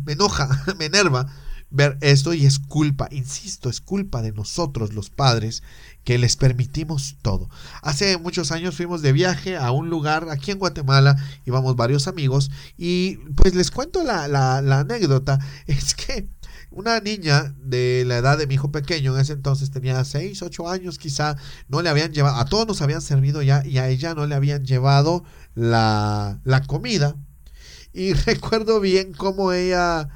me 0.06 0.14
enoja, 0.14 0.48
me 0.78 0.86
enerva 0.86 1.30
ver 1.70 1.98
esto 2.00 2.32
y 2.32 2.46
es 2.46 2.58
culpa, 2.58 3.08
insisto, 3.10 3.68
es 3.68 3.80
culpa 3.80 4.22
de 4.22 4.32
nosotros 4.32 4.94
los 4.94 5.10
padres 5.10 5.62
que 6.04 6.18
les 6.18 6.36
permitimos 6.36 7.16
todo. 7.20 7.50
Hace 7.82 8.16
muchos 8.16 8.52
años 8.52 8.74
fuimos 8.76 9.02
de 9.02 9.12
viaje 9.12 9.56
a 9.56 9.70
un 9.72 9.90
lugar 9.90 10.28
aquí 10.30 10.50
en 10.50 10.58
Guatemala, 10.58 11.16
íbamos 11.44 11.76
varios 11.76 12.08
amigos 12.08 12.50
y 12.76 13.16
pues 13.36 13.54
les 13.54 13.70
cuento 13.70 14.02
la, 14.02 14.56
anécdota, 14.78 15.38
es 15.66 15.94
que 15.94 16.28
una 16.70 17.00
niña 17.00 17.54
de 17.58 18.04
la 18.06 18.18
edad 18.18 18.38
de 18.38 18.46
mi 18.46 18.54
hijo 18.54 18.70
pequeño, 18.70 19.14
en 19.14 19.20
ese 19.20 19.32
entonces 19.34 19.70
tenía 19.70 20.04
6, 20.04 20.42
8 20.42 20.68
años 20.68 20.98
quizá, 20.98 21.36
no 21.68 21.82
le 21.82 21.88
habían 21.88 22.12
llevado, 22.12 22.36
a 22.36 22.44
todos 22.44 22.66
nos 22.66 22.82
habían 22.82 23.02
servido 23.02 23.42
ya 23.42 23.64
y 23.66 23.78
a 23.78 23.88
ella 23.88 24.14
no 24.14 24.26
le 24.26 24.34
habían 24.34 24.64
llevado 24.64 25.24
la, 25.54 26.40
la 26.44 26.62
comida. 26.62 27.16
Y 27.92 28.12
recuerdo 28.26 28.80
bien 28.80 29.12
cómo 29.12 29.52
ella 29.52 30.08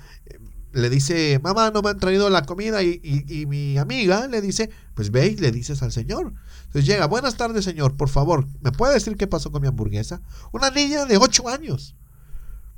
le 0.73 0.91
dice, 0.91 1.41
mamá, 1.43 1.71
no 1.71 1.83
me 1.83 1.91
han 1.91 1.99
traído 1.99 2.31
la 2.31 2.45
comida 2.45 2.83
y, 2.83 3.01
y, 3.03 3.47
mi 3.47 3.79
amiga 3.79 4.27
le 4.27 4.41
dice, 4.41 4.71
pues 4.95 5.11
ve 5.11 5.29
y 5.29 5.37
le 5.37 5.53
dices 5.53 5.83
al 5.83 5.93
señor. 5.93 6.33
Entonces 6.65 6.87
llega, 6.87 7.07
buenas 7.07 7.37
tardes 7.37 7.65
señor, 7.65 7.97
por 7.97 8.09
favor, 8.09 8.47
¿me 8.61 8.73
puede 8.73 8.95
decir 8.95 9.17
qué 9.17 9.27
pasó 9.27 9.53
con 9.53 9.63
mi 9.63 9.69
hamburguesa? 9.69 10.23
Una 10.53 10.71
niña 10.71 11.05
de 11.05 11.17
8 11.17 11.49
años 11.49 11.95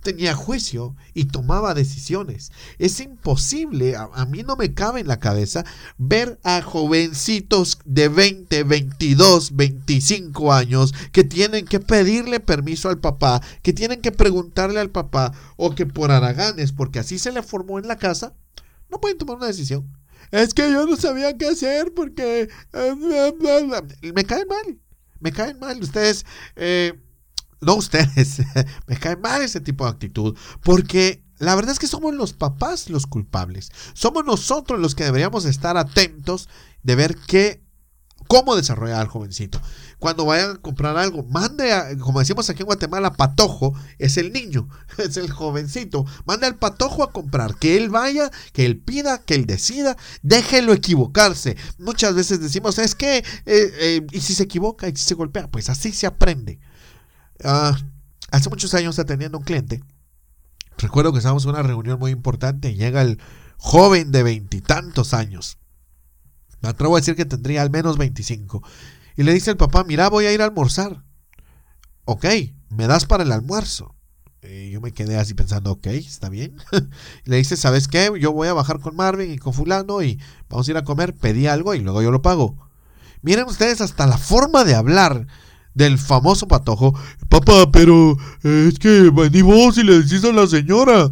tenía 0.04 0.34
juicio 0.34 0.94
y 1.14 1.24
tomaba 1.24 1.74
decisiones. 1.74 2.52
Es 2.78 3.00
imposible, 3.00 3.96
a, 3.96 4.24
mí 4.26 4.44
no 4.44 4.54
me 4.54 4.72
cabe 4.72 5.00
en 5.00 5.08
la 5.08 5.18
cabeza 5.18 5.64
ver 5.98 6.38
a 6.44 6.62
jovencitos 6.62 7.78
de 7.84 8.08
20, 8.08 8.62
22, 8.62 9.56
25 9.56 10.52
años 10.52 10.94
que 11.10 11.24
tienen 11.24 11.64
que 11.64 11.80
pedirle 11.80 12.38
permiso 12.38 12.88
al 12.88 13.00
papá, 13.00 13.42
que 13.62 13.72
tienen 13.72 14.00
que 14.00 14.12
preguntarle 14.12 14.78
al 14.78 14.90
papá 14.90 15.32
o 15.56 15.74
que 15.74 15.86
por 15.86 16.12
haraganes, 16.12 16.70
porque 16.70 17.00
así 17.00 17.18
se 17.18 17.32
le 17.32 17.42
formó 17.42 17.80
en 17.80 17.88
la 17.88 17.96
casa, 17.96 18.34
no 18.90 19.00
pueden 19.00 19.18
tomar 19.18 19.38
una 19.38 19.46
decisión. 19.46 19.90
Es 20.30 20.54
que 20.54 20.70
yo 20.70 20.86
no 20.86 20.96
sabía 20.96 21.36
qué 21.36 21.48
hacer 21.48 21.92
porque... 21.94 22.48
Eh, 22.72 22.94
me 24.14 24.24
caen 24.24 24.48
mal, 24.48 24.78
me 25.20 25.32
caen 25.32 25.58
mal. 25.58 25.80
Ustedes... 25.80 26.24
Eh, 26.56 26.94
no 27.64 27.74
ustedes, 27.74 28.42
me 28.86 28.96
cae 28.96 29.16
mal 29.16 29.42
ese 29.42 29.60
tipo 29.60 29.84
de 29.84 29.90
actitud, 29.90 30.36
porque 30.62 31.24
la 31.38 31.54
verdad 31.54 31.72
es 31.72 31.78
que 31.78 31.86
somos 31.86 32.14
los 32.14 32.32
papás 32.32 32.88
los 32.88 33.06
culpables. 33.06 33.70
Somos 33.92 34.24
nosotros 34.24 34.78
los 34.78 34.94
que 34.94 35.04
deberíamos 35.04 35.44
estar 35.44 35.76
atentos 35.76 36.48
de 36.82 36.94
ver 36.94 37.16
qué, 37.26 37.64
cómo 38.28 38.56
desarrollar 38.56 39.00
al 39.00 39.08
jovencito. 39.08 39.60
Cuando 39.98 40.26
vayan 40.26 40.50
a 40.52 40.56
comprar 40.56 40.96
algo, 40.96 41.24
mande, 41.24 41.72
a, 41.72 41.96
como 41.98 42.20
decimos 42.20 42.48
aquí 42.50 42.62
en 42.62 42.66
Guatemala, 42.66 43.14
patojo, 43.14 43.74
es 43.98 44.16
el 44.16 44.32
niño, 44.32 44.68
es 44.98 45.16
el 45.16 45.30
jovencito. 45.30 46.04
Mande 46.24 46.46
al 46.46 46.56
patojo 46.56 47.02
a 47.02 47.10
comprar, 47.10 47.56
que 47.56 47.76
él 47.76 47.90
vaya, 47.90 48.30
que 48.52 48.64
él 48.66 48.78
pida, 48.78 49.18
que 49.18 49.34
él 49.34 49.46
decida, 49.46 49.96
déjelo 50.22 50.72
equivocarse. 50.72 51.56
Muchas 51.78 52.14
veces 52.14 52.40
decimos, 52.40 52.78
es 52.78 52.94
que, 52.94 53.18
eh, 53.18 53.24
eh, 53.46 54.06
¿y 54.12 54.20
si 54.20 54.34
se 54.34 54.44
equivoca? 54.44 54.88
¿Y 54.88 54.96
si 54.96 55.04
se 55.04 55.14
golpea? 55.14 55.50
Pues 55.50 55.68
así 55.68 55.92
se 55.92 56.06
aprende. 56.06 56.60
Ah, 57.44 57.76
hace 58.30 58.50
muchos 58.50 58.74
años 58.74 58.98
atendiendo 58.98 59.36
a 59.36 59.40
un 59.40 59.44
cliente, 59.44 59.82
recuerdo 60.78 61.12
que 61.12 61.18
estábamos 61.18 61.44
en 61.44 61.50
una 61.50 61.62
reunión 61.62 61.98
muy 61.98 62.10
importante 62.10 62.70
y 62.70 62.74
llega 62.74 63.02
el 63.02 63.20
joven 63.58 64.12
de 64.12 64.22
veintitantos 64.22 65.14
años. 65.14 65.58
Me 66.60 66.70
atrevo 66.70 66.96
a 66.96 67.00
decir 67.00 67.14
que 67.14 67.26
tendría 67.26 67.62
al 67.62 67.70
menos 67.70 67.98
25. 67.98 68.62
Y 69.16 69.22
le 69.22 69.34
dice 69.34 69.50
el 69.50 69.56
papá, 69.56 69.84
mira, 69.84 70.08
voy 70.08 70.24
a 70.26 70.32
ir 70.32 70.40
a 70.40 70.46
almorzar. 70.46 71.04
Ok, 72.06 72.24
me 72.70 72.86
das 72.86 73.04
para 73.04 73.22
el 73.22 73.32
almuerzo. 73.32 73.94
Y 74.42 74.70
yo 74.70 74.80
me 74.80 74.92
quedé 74.92 75.18
así 75.18 75.34
pensando, 75.34 75.72
ok, 75.72 75.86
está 75.88 76.28
bien. 76.28 76.56
y 77.24 77.30
le 77.30 77.36
dice, 77.36 77.56
¿sabes 77.56 77.88
qué? 77.88 78.10
Yo 78.18 78.32
voy 78.32 78.48
a 78.48 78.54
bajar 78.54 78.80
con 78.80 78.96
Marvin 78.96 79.30
y 79.30 79.38
con 79.38 79.52
fulano 79.52 80.02
y 80.02 80.18
vamos 80.48 80.66
a 80.66 80.70
ir 80.70 80.76
a 80.76 80.84
comer, 80.84 81.14
pedí 81.14 81.46
algo 81.46 81.74
y 81.74 81.80
luego 81.80 82.02
yo 82.02 82.10
lo 82.10 82.22
pago. 82.22 82.70
Miren 83.22 83.46
ustedes 83.46 83.80
hasta 83.80 84.06
la 84.06 84.18
forma 84.18 84.64
de 84.64 84.74
hablar 84.74 85.26
del 85.74 85.98
famoso 85.98 86.48
patojo, 86.48 86.94
papá, 87.28 87.70
pero 87.70 88.16
es 88.42 88.78
que 88.78 89.10
ni 89.32 89.42
vos 89.42 89.76
y 89.78 89.82
le 89.82 90.00
decís 90.00 90.24
a 90.24 90.32
la 90.32 90.46
señora. 90.46 91.10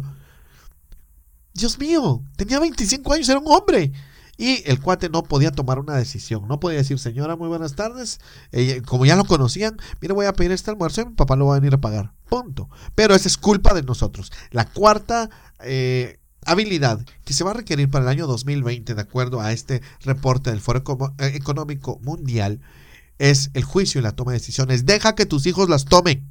Dios 1.53 1.77
mío, 1.77 2.23
tenía 2.35 2.59
25 2.59 3.13
años, 3.13 3.29
era 3.29 3.39
un 3.39 3.51
hombre. 3.51 3.91
Y 4.35 4.67
el 4.67 4.79
cuate 4.79 5.09
no 5.09 5.23
podía 5.23 5.51
tomar 5.51 5.77
una 5.77 5.95
decisión, 5.95 6.47
no 6.47 6.59
podía 6.59 6.79
decir, 6.79 6.97
señora, 6.97 7.35
muy 7.35 7.47
buenas 7.47 7.75
tardes. 7.75 8.19
como 8.85 9.05
ya 9.05 9.15
lo 9.15 9.25
conocían, 9.25 9.77
mire, 10.01 10.13
voy 10.13 10.25
a 10.25 10.33
pedir 10.33 10.51
este 10.51 10.71
almuerzo 10.71 11.01
y 11.01 11.05
mi 11.05 11.13
papá 11.13 11.35
lo 11.35 11.45
va 11.45 11.55
a 11.55 11.59
venir 11.59 11.75
a 11.75 11.81
pagar. 11.81 12.13
Punto. 12.29 12.69
Pero 12.95 13.13
esa 13.13 13.27
es 13.27 13.37
culpa 13.37 13.73
de 13.75 13.83
nosotros. 13.83 14.31
La 14.49 14.65
cuarta 14.65 15.29
eh, 15.59 16.19
habilidad 16.45 17.05
que 17.25 17.33
se 17.33 17.43
va 17.43 17.51
a 17.51 17.55
requerir 17.55 17.89
para 17.91 18.05
el 18.05 18.09
año 18.09 18.25
2020, 18.25 18.95
de 18.95 19.01
acuerdo 19.01 19.39
a 19.39 19.51
este 19.51 19.81
reporte 20.01 20.49
del 20.49 20.61
Foro 20.61 20.83
Económico 21.19 21.99
Mundial, 22.01 22.59
es 23.23 23.51
el 23.53 23.63
juicio 23.63 23.99
y 23.99 24.03
la 24.03 24.11
toma 24.11 24.33
de 24.33 24.39
decisiones. 24.39 24.85
Deja 24.85 25.15
que 25.15 25.25
tus 25.25 25.45
hijos 25.45 25.69
las 25.69 25.85
tomen. 25.85 26.29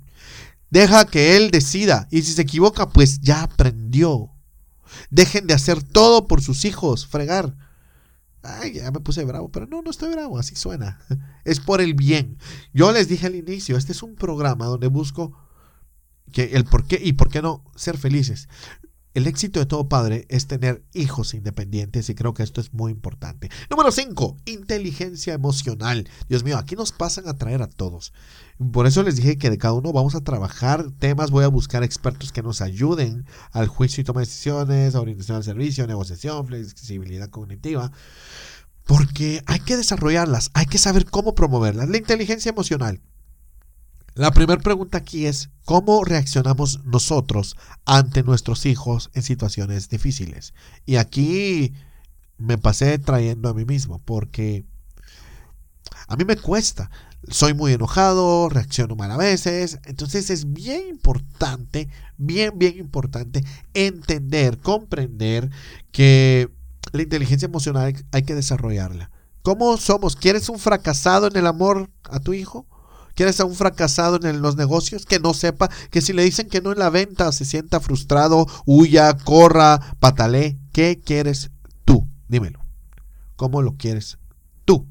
Deja 0.70 1.06
que 1.06 1.36
él 1.36 1.50
decida. 1.50 2.06
Y 2.10 2.22
si 2.22 2.34
se 2.34 2.42
equivoca, 2.42 2.90
pues 2.90 3.20
ya 3.20 3.42
aprendió. 3.42 4.30
Dejen 5.10 5.46
de 5.46 5.54
hacer 5.54 5.82
todo 5.82 6.28
por 6.28 6.42
sus 6.42 6.66
hijos, 6.66 7.06
fregar. 7.06 7.56
Ay, 8.42 8.74
ya 8.74 8.90
me 8.90 9.00
puse 9.00 9.24
bravo, 9.24 9.50
pero 9.50 9.66
no, 9.66 9.80
no 9.80 9.90
estoy 9.90 10.12
bravo, 10.12 10.38
así 10.38 10.54
suena. 10.54 11.00
Es 11.44 11.60
por 11.60 11.80
el 11.80 11.94
bien. 11.94 12.36
Yo 12.74 12.92
les 12.92 13.08
dije 13.08 13.26
al 13.26 13.36
inicio, 13.36 13.78
este 13.78 13.92
es 13.92 14.02
un 14.02 14.14
programa 14.14 14.66
donde 14.66 14.88
busco 14.88 15.32
que 16.30 16.50
el 16.52 16.64
por 16.64 16.86
qué 16.86 17.00
y 17.02 17.14
por 17.14 17.30
qué 17.30 17.40
no 17.40 17.64
ser 17.74 17.96
felices. 17.96 18.48
El 19.14 19.26
éxito 19.26 19.60
de 19.60 19.66
todo 19.66 19.90
padre 19.90 20.24
es 20.30 20.46
tener 20.46 20.82
hijos 20.94 21.34
independientes 21.34 22.08
y 22.08 22.14
creo 22.14 22.32
que 22.32 22.42
esto 22.42 22.62
es 22.62 22.72
muy 22.72 22.90
importante. 22.90 23.50
Número 23.68 23.92
5, 23.92 24.38
inteligencia 24.46 25.34
emocional. 25.34 26.08
Dios 26.30 26.44
mío, 26.44 26.56
aquí 26.56 26.76
nos 26.76 26.92
pasan 26.92 27.28
a 27.28 27.36
traer 27.36 27.60
a 27.60 27.68
todos. 27.68 28.14
Por 28.72 28.86
eso 28.86 29.02
les 29.02 29.16
dije 29.16 29.36
que 29.36 29.50
de 29.50 29.58
cada 29.58 29.74
uno 29.74 29.92
vamos 29.92 30.14
a 30.14 30.22
trabajar 30.22 30.90
temas, 30.98 31.30
voy 31.30 31.44
a 31.44 31.48
buscar 31.48 31.82
expertos 31.82 32.32
que 32.32 32.42
nos 32.42 32.62
ayuden 32.62 33.26
al 33.50 33.66
juicio 33.66 34.00
y 34.00 34.04
toma 34.04 34.20
de 34.20 34.26
decisiones, 34.26 34.94
orientación 34.94 35.36
al 35.36 35.44
servicio, 35.44 35.86
negociación, 35.86 36.46
flexibilidad 36.46 37.28
cognitiva. 37.28 37.92
Porque 38.84 39.42
hay 39.44 39.60
que 39.60 39.76
desarrollarlas, 39.76 40.50
hay 40.54 40.64
que 40.64 40.78
saber 40.78 41.04
cómo 41.04 41.34
promoverlas. 41.34 41.90
La 41.90 41.98
inteligencia 41.98 42.48
emocional 42.48 43.00
la 44.14 44.30
primera 44.30 44.60
pregunta 44.60 44.98
aquí 44.98 45.26
es, 45.26 45.50
¿cómo 45.64 46.04
reaccionamos 46.04 46.84
nosotros 46.84 47.56
ante 47.84 48.22
nuestros 48.22 48.66
hijos 48.66 49.10
en 49.14 49.22
situaciones 49.22 49.88
difíciles? 49.88 50.52
Y 50.84 50.96
aquí 50.96 51.72
me 52.36 52.58
pasé 52.58 52.98
trayendo 52.98 53.48
a 53.48 53.54
mí 53.54 53.64
mismo, 53.64 54.00
porque 54.04 54.66
a 56.08 56.16
mí 56.16 56.24
me 56.24 56.36
cuesta. 56.36 56.90
Soy 57.28 57.54
muy 57.54 57.72
enojado, 57.72 58.48
reacciono 58.48 58.96
mal 58.96 59.10
a 59.12 59.16
veces. 59.16 59.78
Entonces 59.84 60.28
es 60.28 60.52
bien 60.52 60.88
importante, 60.88 61.88
bien, 62.18 62.58
bien 62.58 62.78
importante 62.78 63.44
entender, 63.72 64.58
comprender 64.58 65.50
que 65.92 66.50
la 66.92 67.02
inteligencia 67.02 67.46
emocional 67.46 67.94
hay 68.10 68.22
que 68.24 68.34
desarrollarla. 68.34 69.10
¿Cómo 69.42 69.76
somos? 69.76 70.16
¿Quieres 70.16 70.48
un 70.48 70.58
fracasado 70.58 71.28
en 71.28 71.36
el 71.36 71.46
amor 71.46 71.90
a 72.04 72.20
tu 72.20 72.32
hijo? 72.32 72.66
¿Quieres 73.14 73.40
a 73.40 73.44
un 73.44 73.54
fracasado 73.54 74.18
en 74.22 74.42
los 74.42 74.56
negocios 74.56 75.06
que 75.06 75.20
no 75.20 75.34
sepa 75.34 75.70
que 75.90 76.00
si 76.00 76.12
le 76.12 76.24
dicen 76.24 76.48
que 76.48 76.60
no 76.60 76.72
en 76.72 76.78
la 76.78 76.90
venta 76.90 77.30
se 77.32 77.44
sienta 77.44 77.80
frustrado, 77.80 78.46
huya, 78.64 79.16
corra, 79.18 79.96
patalee? 80.00 80.58
¿Qué 80.72 81.00
quieres 81.04 81.50
tú? 81.84 82.08
Dímelo. 82.28 82.60
¿Cómo 83.36 83.60
lo 83.62 83.76
quieres 83.76 84.18
tú? 84.64 84.86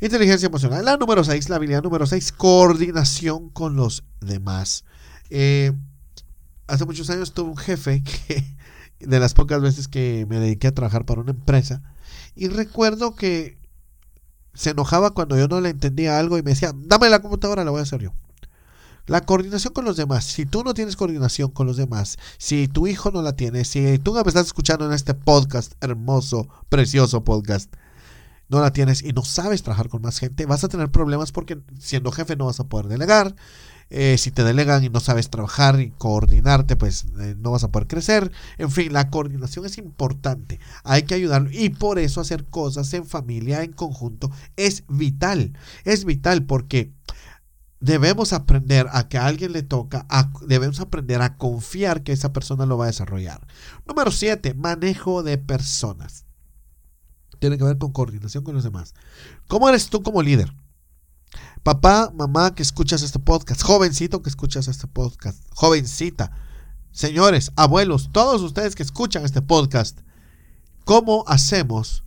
Inteligencia 0.00 0.46
emocional. 0.46 0.84
La 0.84 0.96
número 0.96 1.24
6, 1.24 1.48
la 1.48 1.56
habilidad 1.56 1.82
número 1.82 2.06
6, 2.06 2.32
coordinación 2.32 3.48
con 3.48 3.76
los 3.76 4.04
demás. 4.20 4.84
Eh, 5.30 5.72
hace 6.66 6.84
muchos 6.84 7.08
años 7.10 7.32
tuve 7.32 7.50
un 7.50 7.56
jefe 7.56 8.02
que, 8.26 8.44
de 9.00 9.20
las 9.20 9.34
pocas 9.34 9.62
veces 9.62 9.88
que 9.88 10.26
me 10.28 10.38
dediqué 10.38 10.68
a 10.68 10.74
trabajar 10.74 11.06
para 11.06 11.20
una 11.20 11.30
empresa, 11.30 11.82
y 12.34 12.48
recuerdo 12.48 13.14
que 13.14 13.58
se 14.54 14.70
enojaba 14.70 15.10
cuando 15.10 15.36
yo 15.36 15.48
no 15.48 15.60
le 15.60 15.70
entendía 15.70 16.18
algo 16.18 16.38
y 16.38 16.42
me 16.42 16.50
decía, 16.50 16.72
dame 16.74 17.08
la 17.08 17.20
computadora, 17.20 17.64
la 17.64 17.70
voy 17.70 17.80
a 17.80 17.82
hacer 17.82 18.00
yo. 18.00 18.12
La 19.06 19.20
coordinación 19.20 19.74
con 19.74 19.84
los 19.84 19.98
demás. 19.98 20.24
Si 20.24 20.46
tú 20.46 20.64
no 20.64 20.72
tienes 20.72 20.96
coordinación 20.96 21.50
con 21.50 21.66
los 21.66 21.76
demás, 21.76 22.16
si 22.38 22.68
tu 22.68 22.86
hijo 22.86 23.10
no 23.10 23.20
la 23.20 23.36
tiene, 23.36 23.64
si 23.64 23.98
tú 23.98 24.14
me 24.14 24.20
estás 24.20 24.46
escuchando 24.46 24.86
en 24.86 24.92
este 24.92 25.12
podcast, 25.12 25.74
hermoso, 25.82 26.48
precioso 26.70 27.22
podcast, 27.22 27.70
no 28.48 28.60
la 28.60 28.72
tienes 28.72 29.02
y 29.02 29.12
no 29.12 29.22
sabes 29.22 29.62
trabajar 29.62 29.88
con 29.88 30.00
más 30.00 30.18
gente, 30.18 30.46
vas 30.46 30.64
a 30.64 30.68
tener 30.68 30.90
problemas 30.90 31.32
porque 31.32 31.60
siendo 31.78 32.12
jefe 32.12 32.36
no 32.36 32.46
vas 32.46 32.60
a 32.60 32.64
poder 32.64 32.88
delegar, 32.88 33.34
eh, 33.90 34.16
si 34.18 34.30
te 34.30 34.44
delegan 34.44 34.82
y 34.84 34.88
no 34.88 35.00
sabes 35.00 35.30
trabajar 35.30 35.80
y 35.80 35.90
coordinarte, 35.90 36.76
pues 36.76 37.06
eh, 37.20 37.34
no 37.38 37.50
vas 37.50 37.64
a 37.64 37.70
poder 37.70 37.86
crecer. 37.86 38.32
En 38.58 38.70
fin, 38.70 38.92
la 38.92 39.10
coordinación 39.10 39.66
es 39.66 39.78
importante. 39.78 40.60
Hay 40.82 41.02
que 41.02 41.14
ayudar 41.14 41.48
y 41.52 41.70
por 41.70 41.98
eso 41.98 42.20
hacer 42.20 42.44
cosas 42.46 42.92
en 42.94 43.06
familia, 43.06 43.62
en 43.62 43.72
conjunto, 43.72 44.30
es 44.56 44.84
vital. 44.88 45.52
Es 45.84 46.04
vital 46.04 46.44
porque 46.44 46.92
debemos 47.80 48.32
aprender 48.32 48.88
a 48.92 49.08
que 49.08 49.18
a 49.18 49.26
alguien 49.26 49.52
le 49.52 49.62
toca, 49.62 50.06
debemos 50.46 50.80
aprender 50.80 51.20
a 51.20 51.36
confiar 51.36 52.02
que 52.02 52.12
esa 52.12 52.32
persona 52.32 52.64
lo 52.64 52.78
va 52.78 52.84
a 52.84 52.88
desarrollar. 52.88 53.46
Número 53.86 54.10
7, 54.10 54.54
manejo 54.54 55.22
de 55.22 55.36
personas. 55.36 56.24
Tiene 57.40 57.58
que 57.58 57.64
ver 57.64 57.76
con 57.76 57.92
coordinación 57.92 58.42
con 58.42 58.54
los 58.54 58.64
demás. 58.64 58.94
¿Cómo 59.48 59.68
eres 59.68 59.90
tú 59.90 60.02
como 60.02 60.22
líder? 60.22 60.54
Papá, 61.62 62.12
mamá 62.14 62.54
que 62.54 62.62
escuchas 62.62 63.02
este 63.02 63.18
podcast, 63.18 63.62
jovencito 63.62 64.22
que 64.22 64.28
escuchas 64.28 64.68
este 64.68 64.86
podcast, 64.86 65.42
jovencita, 65.50 66.32
señores, 66.92 67.52
abuelos, 67.56 68.10
todos 68.12 68.42
ustedes 68.42 68.74
que 68.74 68.82
escuchan 68.82 69.24
este 69.24 69.42
podcast, 69.42 70.00
¿cómo 70.84 71.24
hacemos 71.26 72.04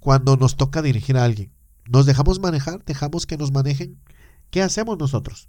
cuando 0.00 0.36
nos 0.36 0.56
toca 0.56 0.82
dirigir 0.82 1.16
a 1.16 1.24
alguien? 1.24 1.52
¿Nos 1.86 2.06
dejamos 2.06 2.40
manejar? 2.40 2.84
¿Dejamos 2.84 3.26
que 3.26 3.36
nos 3.36 3.52
manejen? 3.52 4.00
¿Qué 4.50 4.62
hacemos 4.62 4.98
nosotros? 4.98 5.48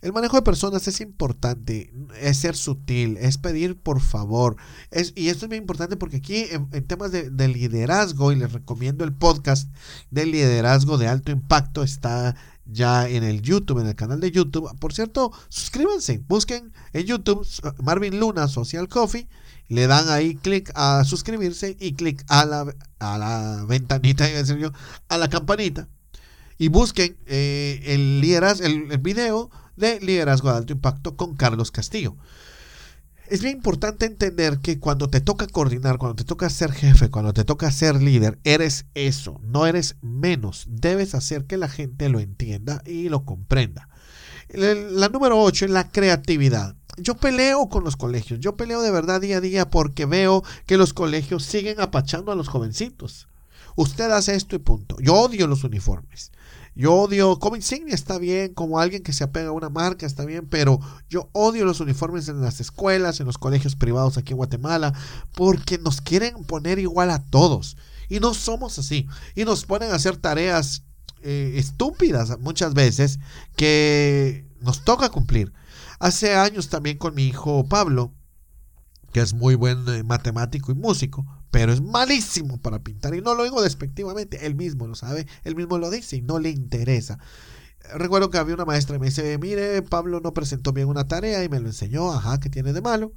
El 0.00 0.12
manejo 0.12 0.36
de 0.36 0.42
personas 0.42 0.86
es 0.86 1.00
importante, 1.00 1.92
es 2.20 2.36
ser 2.36 2.54
sutil, 2.54 3.16
es 3.16 3.36
pedir 3.36 3.76
por 3.76 4.00
favor. 4.00 4.56
Es, 4.92 5.12
y 5.16 5.28
esto 5.28 5.46
es 5.46 5.48
muy 5.48 5.58
importante 5.58 5.96
porque 5.96 6.18
aquí 6.18 6.44
en, 6.50 6.68
temas 6.86 7.10
de, 7.10 7.30
de, 7.30 7.48
liderazgo, 7.48 8.30
y 8.30 8.36
les 8.36 8.52
recomiendo 8.52 9.04
el 9.04 9.12
podcast 9.12 9.68
de 10.12 10.26
liderazgo 10.26 10.98
de 10.98 11.08
alto 11.08 11.32
impacto, 11.32 11.82
está 11.82 12.36
ya 12.64 13.08
en 13.08 13.24
el 13.24 13.42
YouTube, 13.42 13.80
en 13.80 13.88
el 13.88 13.96
canal 13.96 14.20
de 14.20 14.30
YouTube. 14.30 14.70
Por 14.78 14.92
cierto, 14.92 15.32
suscríbanse, 15.48 16.22
busquen 16.28 16.72
en 16.92 17.04
YouTube 17.04 17.44
Marvin 17.82 18.20
Luna 18.20 18.46
Social 18.46 18.88
Coffee, 18.88 19.28
le 19.66 19.88
dan 19.88 20.08
ahí 20.10 20.36
clic 20.36 20.70
a 20.76 21.02
suscribirse 21.04 21.76
y 21.80 21.94
clic 21.94 22.24
a 22.28 22.44
la, 22.44 22.72
a 23.00 23.18
la 23.18 23.64
ventanita, 23.66 24.26
a 25.08 25.18
la 25.18 25.28
campanita. 25.28 25.88
Y 26.56 26.68
busquen 26.68 27.16
eh, 27.26 27.80
el, 27.84 28.20
liderazgo, 28.20 28.66
el 28.66 28.98
video 28.98 29.50
de 29.78 30.00
liderazgo 30.00 30.50
de 30.50 30.56
alto 30.56 30.72
impacto 30.72 31.16
con 31.16 31.34
Carlos 31.34 31.70
Castillo. 31.70 32.16
Es 33.28 33.42
bien 33.42 33.58
importante 33.58 34.06
entender 34.06 34.58
que 34.60 34.78
cuando 34.78 35.10
te 35.10 35.20
toca 35.20 35.46
coordinar, 35.46 35.98
cuando 35.98 36.16
te 36.16 36.24
toca 36.24 36.48
ser 36.48 36.72
jefe, 36.72 37.10
cuando 37.10 37.34
te 37.34 37.44
toca 37.44 37.70
ser 37.70 38.02
líder, 38.02 38.38
eres 38.42 38.86
eso, 38.94 39.38
no 39.42 39.66
eres 39.66 39.96
menos. 40.00 40.64
Debes 40.68 41.14
hacer 41.14 41.44
que 41.44 41.58
la 41.58 41.68
gente 41.68 42.08
lo 42.08 42.20
entienda 42.20 42.82
y 42.86 43.10
lo 43.10 43.26
comprenda. 43.26 43.90
La 44.48 45.10
número 45.10 45.42
8 45.42 45.66
es 45.66 45.70
la 45.70 45.90
creatividad. 45.90 46.74
Yo 46.96 47.16
peleo 47.16 47.68
con 47.68 47.84
los 47.84 47.96
colegios, 47.96 48.40
yo 48.40 48.56
peleo 48.56 48.80
de 48.80 48.90
verdad 48.90 49.20
día 49.20 49.36
a 49.36 49.40
día 49.42 49.68
porque 49.68 50.06
veo 50.06 50.42
que 50.66 50.78
los 50.78 50.94
colegios 50.94 51.44
siguen 51.44 51.80
apachando 51.80 52.32
a 52.32 52.34
los 52.34 52.48
jovencitos. 52.48 53.28
Usted 53.76 54.10
hace 54.10 54.34
esto 54.34 54.56
y 54.56 54.58
punto. 54.58 54.96
Yo 55.00 55.14
odio 55.14 55.46
los 55.46 55.64
uniformes. 55.64 56.32
Yo 56.74 56.94
odio, 56.94 57.38
como 57.38 57.56
insignia 57.56 57.94
está 57.94 58.18
bien, 58.18 58.54
como 58.54 58.78
alguien 58.78 59.02
que 59.02 59.12
se 59.12 59.24
apega 59.24 59.48
a 59.48 59.52
una 59.52 59.68
marca 59.68 60.06
está 60.06 60.24
bien, 60.24 60.46
pero 60.48 60.80
yo 61.08 61.28
odio 61.32 61.64
los 61.64 61.80
uniformes 61.80 62.28
en 62.28 62.40
las 62.40 62.60
escuelas, 62.60 63.20
en 63.20 63.26
los 63.26 63.38
colegios 63.38 63.76
privados 63.76 64.16
aquí 64.16 64.32
en 64.32 64.36
Guatemala, 64.38 64.92
porque 65.34 65.78
nos 65.78 66.00
quieren 66.00 66.44
poner 66.44 66.78
igual 66.78 67.10
a 67.10 67.24
todos. 67.24 67.76
Y 68.08 68.20
no 68.20 68.34
somos 68.34 68.78
así. 68.78 69.06
Y 69.34 69.44
nos 69.44 69.64
ponen 69.64 69.90
a 69.90 69.96
hacer 69.96 70.16
tareas 70.16 70.84
eh, 71.22 71.54
estúpidas 71.56 72.38
muchas 72.38 72.74
veces 72.74 73.18
que 73.56 74.46
nos 74.60 74.84
toca 74.84 75.10
cumplir. 75.10 75.52
Hace 75.98 76.36
años 76.36 76.68
también 76.68 76.96
con 76.96 77.14
mi 77.14 77.24
hijo 77.24 77.68
Pablo, 77.68 78.12
que 79.12 79.20
es 79.20 79.34
muy 79.34 79.56
buen 79.56 79.88
eh, 79.88 80.04
matemático 80.04 80.70
y 80.70 80.74
músico, 80.74 81.26
pero 81.50 81.72
es 81.72 81.80
malísimo 81.80 82.60
para 82.60 82.80
pintar. 82.80 83.14
Y 83.14 83.22
no 83.22 83.34
lo 83.34 83.44
digo 83.44 83.62
despectivamente, 83.62 84.46
él 84.46 84.54
mismo 84.54 84.86
lo 84.86 84.94
sabe, 84.94 85.26
él 85.44 85.56
mismo 85.56 85.78
lo 85.78 85.90
dice 85.90 86.16
y 86.16 86.22
no 86.22 86.38
le 86.38 86.50
interesa. 86.50 87.18
Recuerdo 87.94 88.30
que 88.30 88.38
había 88.38 88.54
una 88.54 88.64
maestra 88.64 88.96
y 88.96 88.98
me 88.98 89.06
dice, 89.06 89.38
mire, 89.38 89.80
Pablo 89.82 90.20
no 90.20 90.34
presentó 90.34 90.72
bien 90.72 90.88
una 90.88 91.06
tarea 91.06 91.42
y 91.42 91.48
me 91.48 91.60
lo 91.60 91.68
enseñó, 91.68 92.12
ajá, 92.12 92.38
¿qué 92.38 92.50
tiene 92.50 92.72
de 92.72 92.82
malo? 92.82 93.12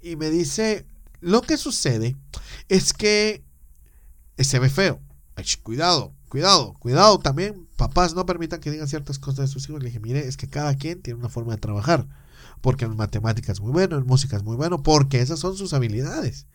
Y 0.00 0.16
me 0.16 0.30
dice, 0.30 0.86
lo 1.20 1.40
que 1.42 1.56
sucede 1.56 2.16
es 2.68 2.92
que 2.92 3.44
se 4.38 4.58
ve 4.58 4.68
feo. 4.68 5.00
cuidado, 5.62 6.14
cuidado, 6.28 6.74
cuidado 6.74 7.18
también. 7.18 7.68
Papás 7.76 8.14
no 8.14 8.26
permitan 8.26 8.60
que 8.60 8.70
digan 8.70 8.88
ciertas 8.88 9.18
cosas 9.18 9.48
de 9.48 9.52
sus 9.52 9.68
hijos. 9.68 9.80
Le 9.80 9.86
dije, 9.86 10.00
mire, 10.00 10.26
es 10.26 10.36
que 10.36 10.48
cada 10.48 10.74
quien 10.76 11.02
tiene 11.02 11.18
una 11.18 11.28
forma 11.28 11.54
de 11.54 11.60
trabajar. 11.60 12.06
Porque 12.60 12.84
en 12.84 12.96
matemáticas 12.96 13.56
es 13.56 13.60
muy 13.60 13.72
bueno, 13.72 13.96
en 13.96 14.06
música 14.06 14.36
es 14.36 14.44
muy 14.44 14.56
bueno, 14.56 14.82
porque 14.82 15.20
esas 15.20 15.40
son 15.40 15.56
sus 15.56 15.72
habilidades. 15.72 16.46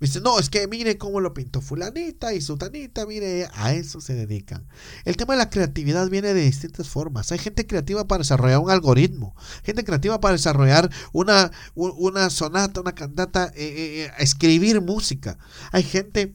Dice, 0.00 0.20
no, 0.20 0.38
es 0.38 0.50
que 0.50 0.66
mire 0.68 0.98
cómo 0.98 1.20
lo 1.20 1.34
pintó 1.34 1.60
fulanita 1.60 2.34
y 2.34 2.40
sutanita, 2.40 3.06
mire, 3.06 3.48
a 3.54 3.72
eso 3.72 4.00
se 4.00 4.14
dedican. 4.14 4.66
El 5.04 5.16
tema 5.16 5.34
de 5.34 5.38
la 5.38 5.50
creatividad 5.50 6.08
viene 6.10 6.34
de 6.34 6.42
distintas 6.42 6.88
formas. 6.88 7.32
Hay 7.32 7.38
gente 7.38 7.66
creativa 7.66 8.06
para 8.06 8.18
desarrollar 8.18 8.58
un 8.58 8.70
algoritmo, 8.70 9.34
gente 9.62 9.84
creativa 9.84 10.20
para 10.20 10.32
desarrollar 10.32 10.90
una, 11.12 11.50
una 11.74 12.30
sonata, 12.30 12.80
una 12.80 12.94
cantata, 12.94 13.46
eh, 13.46 13.52
eh, 13.56 14.04
eh, 14.04 14.10
escribir 14.18 14.80
música. 14.80 15.38
Hay 15.72 15.82
gente... 15.82 16.34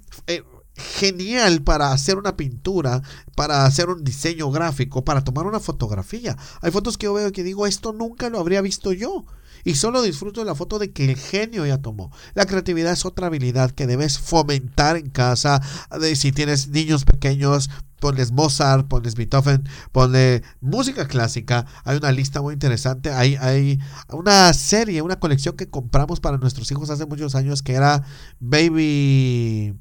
genial 0.80 1.62
para 1.62 1.92
hacer 1.92 2.18
una 2.18 2.38
pintura, 2.38 3.02
para 3.36 3.66
hacer 3.66 3.90
un 3.90 4.06
diseño 4.06 4.50
gráfico, 4.50 5.04
para 5.04 5.26
tomar 5.26 5.46
una 5.46 5.60
fotografía. 5.60 6.38
Hay 6.62 6.72
fotos 6.72 6.98
que 6.98 7.04
yo 7.04 7.14
veo 7.14 7.34
que 7.34 7.44
digo, 7.44 7.68
esto 7.68 7.92
nunca 7.92 8.30
lo 8.30 8.40
habría 8.40 8.62
visto 8.62 8.94
yo 8.94 9.26
y 9.64 9.76
solo 9.76 10.02
disfruto 10.02 10.42
de 10.42 10.46
la 10.46 10.56
foto 10.56 10.80
de 10.80 10.92
que 10.92 11.06
el 11.06 11.18
genio 11.18 11.66
ya 11.66 11.80
tomó. 11.80 12.12
La 12.34 12.46
creatividad 12.46 12.94
es 12.94 13.06
otra 13.06 13.28
habilidad 13.28 13.72
que 13.72 13.88
debes 13.88 14.20
fomentar 14.20 14.98
en 14.98 15.10
casa. 15.10 15.62
De, 16.00 16.16
si 16.16 16.32
tienes 16.32 16.70
niños 16.70 17.06
pequeños, 17.06 17.70
ponles 18.00 18.32
Mozart, 18.32 18.88
ponles 18.88 19.16
Beethoven, 19.16 19.68
ponle 19.92 20.44
música 20.62 21.08
clásica. 21.08 21.66
Hay 21.84 21.98
una 21.98 22.12
lista 22.12 22.42
muy 22.42 22.54
interesante. 22.54 23.12
Hay, 23.12 23.36
hay 23.36 23.80
una 24.12 24.54
serie, 24.54 25.02
una 25.02 25.20
colección 25.20 25.56
que 25.56 25.70
compramos 25.70 26.20
para 26.20 26.38
nuestros 26.38 26.72
hijos 26.72 26.90
hace 26.90 27.06
muchos 27.06 27.36
años 27.36 27.62
que 27.62 27.74
era 27.74 28.04
Baby. 28.40 29.76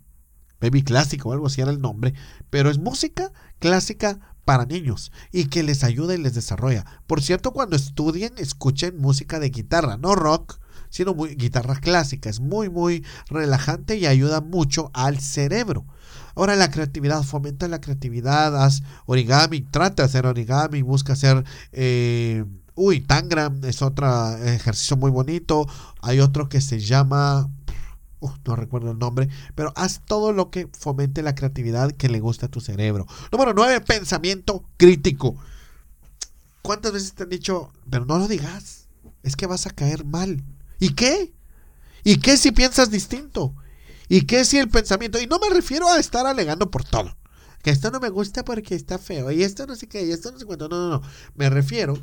Baby 0.61 0.83
Clásico 0.83 1.29
o 1.29 1.33
algo 1.33 1.47
así 1.47 1.61
era 1.61 1.71
el 1.71 1.81
nombre. 1.81 2.14
Pero 2.51 2.69
es 2.71 2.79
música 2.79 3.33
clásica 3.61 4.19
para 4.49 4.65
niños 4.65 5.13
y 5.31 5.49
que 5.49 5.63
les 5.63 5.85
ayuda 5.85 6.15
y 6.15 6.17
les 6.17 6.33
desarrolla. 6.33 6.87
Por 7.07 7.21
cierto, 7.21 7.53
cuando 7.53 7.77
estudien, 7.77 8.33
escuchen 8.39 8.97
música 8.97 9.39
de 9.41 9.51
guitarra, 9.51 9.99
no 9.99 10.15
rock, 10.15 10.59
sino 10.89 11.13
muy, 11.13 11.35
guitarra 11.35 11.77
clásica. 11.77 12.31
Es 12.31 12.41
muy, 12.41 12.71
muy 12.71 13.05
relajante 13.29 13.99
y 13.99 14.07
ayuda 14.07 14.41
mucho 14.41 14.91
al 14.95 15.21
cerebro. 15.21 15.85
Ahora 16.35 16.57
la 16.57 16.71
creatividad, 16.71 17.25
fomenta 17.25 17.69
la 17.69 17.83
creatividad, 17.83 18.65
haz 18.65 18.83
origami, 19.05 19.61
trata 19.61 20.05
de 20.05 20.07
hacer 20.07 20.25
origami, 20.25 20.81
busca 20.81 21.13
hacer... 21.13 21.45
Eh, 21.73 22.43
uy, 22.75 23.03
Tangram 23.03 23.63
es 23.65 23.83
otro 23.83 24.35
ejercicio 24.39 24.97
muy 24.97 25.11
bonito. 25.11 25.69
Hay 26.01 26.21
otro 26.21 26.49
que 26.49 26.63
se 26.63 26.81
llama 26.81 27.51
no 28.45 28.57
recuerdo 28.57 28.91
el 28.91 28.99
nombre, 28.99 29.29
pero 29.55 29.73
haz 29.77 30.03
todo 30.05 30.33
lo 30.33 30.51
que 30.51 30.69
fomente 30.79 31.23
la 31.23 31.35
creatividad 31.35 31.93
que 31.93 32.09
le 32.09 32.21
gusta 32.21 32.47
a 32.47 32.51
tu 32.51 32.61
cerebro. 32.61 33.07
Número 33.33 33.55
9, 33.55 33.81
pensamiento 33.83 34.65
crítico. 34.77 35.37
¿Cuántas 36.63 36.93
veces 36.93 37.15
te 37.15 37.23
han 37.23 37.29
dicho, 37.29 37.73
pero 37.89 38.05
no 38.05 38.19
lo 38.19 38.29
digas? 38.29 38.89
Es 39.23 39.37
que 39.37 39.47
vas 39.47 39.67
a 39.67 39.71
caer 39.71 40.05
mal. 40.05 40.43
¿Y 40.79 40.95
qué? 40.95 41.33
¿Y 42.05 42.19
qué 42.19 42.37
si 42.37 42.53
piensas 42.53 42.91
distinto? 42.91 43.55
¿Y 44.09 44.23
qué 44.23 44.45
si 44.45 44.59
el 44.59 44.69
pensamiento? 44.69 45.21
Y 45.21 45.27
no 45.27 45.39
me 45.39 45.51
refiero 45.51 45.89
a 45.89 45.99
estar 45.99 46.27
alegando 46.27 46.71
por 46.71 46.85
todo. 46.85 47.17
Que 47.63 47.71
esto 47.71 47.91
no 47.91 48.01
me 48.01 48.09
gusta 48.09 48.45
porque 48.45 48.75
está 48.75 48.99
feo. 48.99 49.31
Y 49.31 49.43
esto 49.43 49.67
no 49.67 49.77
sé 49.77 49.89
qué. 49.89 50.05
Y 50.07 50.13
esto 50.13 50.31
no 50.31 50.39
sé 50.39 50.47
cuánto. 50.47 50.69
No, 50.69 50.77
no, 50.77 50.91
no. 50.91 51.03
Me 51.35 51.51
refiero 51.51 51.99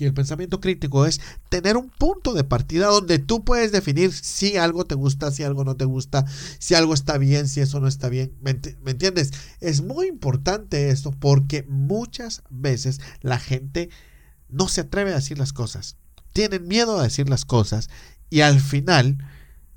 y 0.00 0.06
el 0.06 0.14
pensamiento 0.14 0.60
crítico 0.60 1.06
es 1.06 1.20
tener 1.48 1.76
un 1.76 1.90
punto 1.90 2.32
de 2.32 2.44
partida 2.44 2.86
donde 2.86 3.18
tú 3.18 3.44
puedes 3.44 3.72
definir 3.72 4.12
si 4.12 4.56
algo 4.56 4.84
te 4.84 4.94
gusta, 4.94 5.30
si 5.30 5.42
algo 5.42 5.64
no 5.64 5.76
te 5.76 5.84
gusta, 5.84 6.24
si 6.58 6.74
algo 6.74 6.94
está 6.94 7.18
bien, 7.18 7.48
si 7.48 7.60
eso 7.60 7.80
no 7.80 7.88
está 7.88 8.08
bien. 8.08 8.32
¿Me, 8.40 8.50
entiendes? 8.90 9.32
Es 9.60 9.82
muy 9.82 10.06
importante 10.06 10.90
esto 10.90 11.10
porque 11.10 11.64
muchas 11.68 12.42
veces 12.50 13.00
la 13.20 13.38
gente 13.38 13.90
no 14.48 14.68
se 14.68 14.82
atreve 14.82 15.12
a 15.12 15.16
decir 15.16 15.38
las 15.38 15.52
cosas. 15.52 15.96
Tienen 16.32 16.66
miedo 16.66 16.98
a 16.98 17.02
decir 17.02 17.28
las 17.28 17.44
cosas 17.44 17.90
y 18.30 18.40
al 18.40 18.60
final 18.60 19.18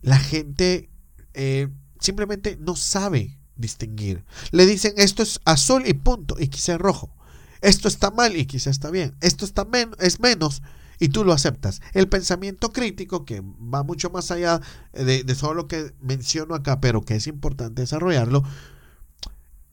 la 0.02 0.20
gente 0.20 0.90
eh, 1.34 1.70
simplemente 2.00 2.58
no 2.60 2.76
sabe 2.76 3.38
distinguir. 3.56 4.24
Le 4.52 4.66
dicen 4.66 4.94
esto 4.98 5.24
es 5.24 5.40
azul 5.46 5.84
y 5.88 5.94
punto 5.94 6.36
y 6.40 6.48
quizá 6.48 6.78
rojo 6.78 7.16
esto 7.64 7.88
está 7.88 8.12
mal 8.12 8.36
y 8.36 8.46
quizá 8.46 8.70
está 8.70 8.92
bien, 8.92 9.16
esto 9.22 9.46
está 9.46 9.66
es 10.00 10.20
menos 10.20 10.62
y 11.00 11.10
tú 11.10 11.24
lo 11.24 11.34
aceptas. 11.34 11.82
El 11.94 12.08
pensamiento 12.08 12.72
crítico, 12.72 13.26
que 13.26 13.42
va 13.42 13.84
mucho 13.84 14.10
más 14.10 14.32
allá 14.32 14.62
de, 14.94 15.24
de 15.24 15.36
lo 15.54 15.68
que 15.68 15.94
menciono 16.02 16.56
acá, 16.56 16.80
pero 16.80 17.02
que 17.02 17.16
es 17.16 17.28
importante 17.28 17.82
desarrollarlo, 17.82 18.44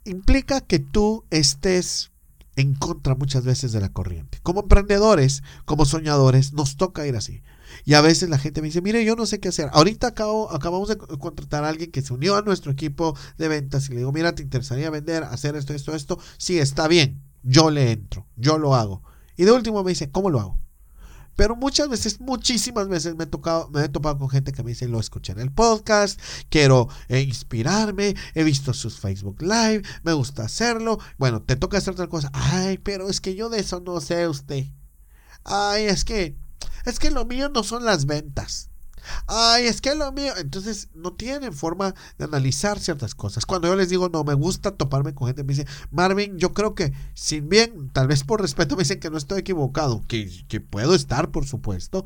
implica 0.04 0.60
que 0.60 0.78
tú 0.78 1.24
estés 1.30 2.10
en 2.56 2.74
contra 2.74 3.14
muchas 3.14 3.44
veces 3.44 3.72
de 3.72 3.80
la 3.80 3.92
corriente. 3.92 4.38
Como 4.42 4.62
emprendedores, 4.62 5.42
como 5.64 5.84
soñadores, 5.84 6.52
nos 6.52 6.76
toca 6.76 7.06
ir 7.06 7.16
así. 7.16 7.42
Y 7.84 7.94
a 7.94 8.00
veces 8.00 8.28
la 8.28 8.38
gente 8.38 8.60
me 8.60 8.66
dice, 8.68 8.82
mire, 8.82 9.04
yo 9.04 9.14
no 9.14 9.26
sé 9.26 9.40
qué 9.40 9.48
hacer. 9.48 9.68
Ahorita 9.72 10.08
acabamos 10.08 10.88
de 10.88 10.96
contratar 10.96 11.64
a 11.64 11.68
alguien 11.68 11.90
que 11.90 12.02
se 12.02 12.12
unió 12.12 12.36
a 12.36 12.42
nuestro 12.42 12.72
equipo 12.72 13.16
de 13.38 13.48
ventas 13.48 13.88
y 13.88 13.92
le 13.92 13.98
digo, 13.98 14.12
mira, 14.12 14.34
¿te 14.34 14.42
interesaría 14.42 14.90
vender, 14.90 15.22
hacer 15.24 15.56
esto, 15.56 15.74
esto, 15.74 15.94
esto? 15.94 16.18
Sí, 16.38 16.58
está 16.58 16.88
bien 16.88 17.29
yo 17.42 17.70
le 17.70 17.92
entro, 17.92 18.26
yo 18.36 18.58
lo 18.58 18.74
hago. 18.74 19.02
Y 19.36 19.44
de 19.44 19.52
último 19.52 19.82
me 19.82 19.90
dice, 19.90 20.10
¿cómo 20.10 20.30
lo 20.30 20.40
hago? 20.40 20.60
Pero 21.36 21.56
muchas 21.56 21.88
veces, 21.88 22.20
muchísimas 22.20 22.88
veces 22.88 23.14
me 23.16 23.24
he, 23.24 23.26
tocado, 23.26 23.70
me 23.70 23.84
he 23.84 23.88
topado 23.88 24.18
con 24.18 24.28
gente 24.28 24.52
que 24.52 24.62
me 24.62 24.70
dice, 24.70 24.88
lo 24.88 25.00
escuché 25.00 25.32
en 25.32 25.40
el 25.40 25.50
podcast, 25.50 26.20
quiero 26.50 26.88
eh, 27.08 27.20
inspirarme, 27.20 28.14
he 28.34 28.44
visto 28.44 28.74
sus 28.74 28.98
Facebook 28.98 29.40
Live, 29.40 29.82
me 30.02 30.12
gusta 30.12 30.44
hacerlo. 30.44 30.98
Bueno, 31.16 31.40
te 31.40 31.56
toca 31.56 31.78
hacer 31.78 31.94
otra 31.94 32.08
cosa. 32.08 32.30
Ay, 32.34 32.76
pero 32.76 33.08
es 33.08 33.22
que 33.22 33.34
yo 33.34 33.48
de 33.48 33.60
eso 33.60 33.80
no 33.80 34.00
sé 34.00 34.28
usted. 34.28 34.66
Ay, 35.44 35.84
es 35.84 36.04
que, 36.04 36.36
es 36.84 36.98
que 36.98 37.10
lo 37.10 37.24
mío 37.24 37.48
no 37.48 37.62
son 37.62 37.84
las 37.86 38.04
ventas. 38.04 38.69
Ay, 39.26 39.66
es 39.66 39.80
que 39.80 39.94
lo 39.94 40.12
mío. 40.12 40.32
Entonces 40.36 40.88
no 40.94 41.12
tienen 41.12 41.52
forma 41.52 41.94
de 42.18 42.24
analizar 42.24 42.78
ciertas 42.78 43.14
cosas. 43.14 43.46
Cuando 43.46 43.68
yo 43.68 43.76
les 43.76 43.88
digo, 43.88 44.08
no, 44.08 44.24
me 44.24 44.34
gusta 44.34 44.72
toparme 44.72 45.14
con 45.14 45.28
gente, 45.28 45.44
me 45.44 45.54
dicen, 45.54 45.66
Marvin, 45.90 46.38
yo 46.38 46.52
creo 46.52 46.74
que, 46.74 46.92
sin 47.14 47.48
bien, 47.48 47.90
tal 47.92 48.08
vez 48.08 48.24
por 48.24 48.40
respeto 48.40 48.76
me 48.76 48.82
dicen 48.82 49.00
que 49.00 49.10
no 49.10 49.18
estoy 49.18 49.40
equivocado, 49.40 50.02
que, 50.06 50.60
puedo 50.60 50.94
estar, 50.94 51.30
por 51.30 51.46
supuesto. 51.46 52.04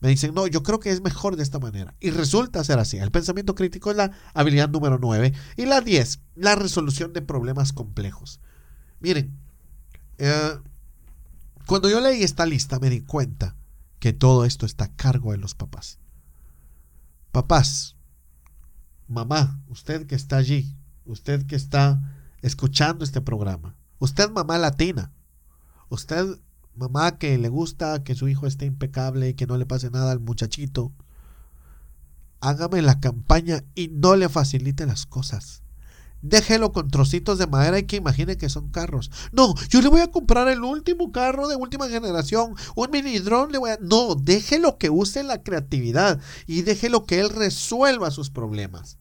Me 0.00 0.08
dicen, 0.08 0.34
no, 0.34 0.48
yo 0.48 0.64
creo 0.64 0.80
que 0.80 0.90
es 0.90 1.00
mejor 1.00 1.36
de 1.36 1.44
esta 1.44 1.60
manera. 1.60 1.94
Y 2.00 2.10
resulta 2.10 2.64
ser 2.64 2.80
así. 2.80 2.98
El 2.98 3.12
pensamiento 3.12 3.54
crítico 3.54 3.90
es 3.90 3.96
la 3.96 4.10
habilidad 4.34 4.68
número 4.68 4.98
9. 5.00 5.32
Y 5.56 5.66
la 5.66 5.80
10, 5.80 6.20
la 6.34 6.56
resolución 6.56 7.12
de 7.12 7.22
problemas 7.22 7.72
complejos. 7.72 8.40
Miren, 8.98 9.38
eh, 10.18 10.58
cuando 11.66 11.88
yo 11.88 12.00
leí 12.00 12.24
esta 12.24 12.46
lista 12.46 12.80
me 12.80 12.90
di 12.90 13.00
cuenta 13.02 13.54
que 14.02 14.12
todo 14.12 14.44
esto 14.44 14.66
está 14.66 14.86
a 14.86 14.96
cargo 14.96 15.30
de 15.30 15.38
los 15.38 15.54
papás. 15.54 16.00
Papás, 17.30 17.94
mamá, 19.06 19.62
usted 19.68 20.08
que 20.08 20.16
está 20.16 20.38
allí, 20.38 20.76
usted 21.04 21.46
que 21.46 21.54
está 21.54 22.02
escuchando 22.40 23.04
este 23.04 23.20
programa, 23.20 23.76
usted 24.00 24.28
mamá 24.28 24.58
latina, 24.58 25.12
usted 25.88 26.26
mamá 26.74 27.16
que 27.16 27.38
le 27.38 27.48
gusta 27.48 28.02
que 28.02 28.16
su 28.16 28.26
hijo 28.26 28.48
esté 28.48 28.66
impecable 28.66 29.28
y 29.28 29.34
que 29.34 29.46
no 29.46 29.56
le 29.56 29.66
pase 29.66 29.88
nada 29.88 30.10
al 30.10 30.18
muchachito, 30.18 30.92
hágame 32.40 32.82
la 32.82 32.98
campaña 32.98 33.62
y 33.76 33.86
no 33.86 34.16
le 34.16 34.28
facilite 34.28 34.84
las 34.84 35.06
cosas. 35.06 35.61
Déjelo 36.22 36.72
con 36.72 36.88
trocitos 36.88 37.38
de 37.38 37.46
madera 37.46 37.78
y 37.78 37.82
que 37.82 37.96
imagine 37.96 38.36
que 38.36 38.48
son 38.48 38.70
carros. 38.70 39.10
No, 39.32 39.54
yo 39.68 39.82
le 39.82 39.88
voy 39.88 40.00
a 40.00 40.10
comprar 40.10 40.48
el 40.48 40.62
último 40.62 41.12
carro 41.12 41.48
de 41.48 41.56
última 41.56 41.88
generación, 41.88 42.54
un 42.76 42.90
mini 42.90 43.18
drone 43.18 43.52
le 43.52 43.58
voy 43.58 43.70
a... 43.70 43.78
No, 43.80 44.14
déjelo 44.14 44.78
que 44.78 44.88
use 44.88 45.22
la 45.24 45.42
creatividad 45.42 46.20
y 46.46 46.62
déjelo 46.62 47.04
que 47.04 47.20
él 47.20 47.30
resuelva 47.30 48.10
sus 48.10 48.30
problemas. 48.30 48.98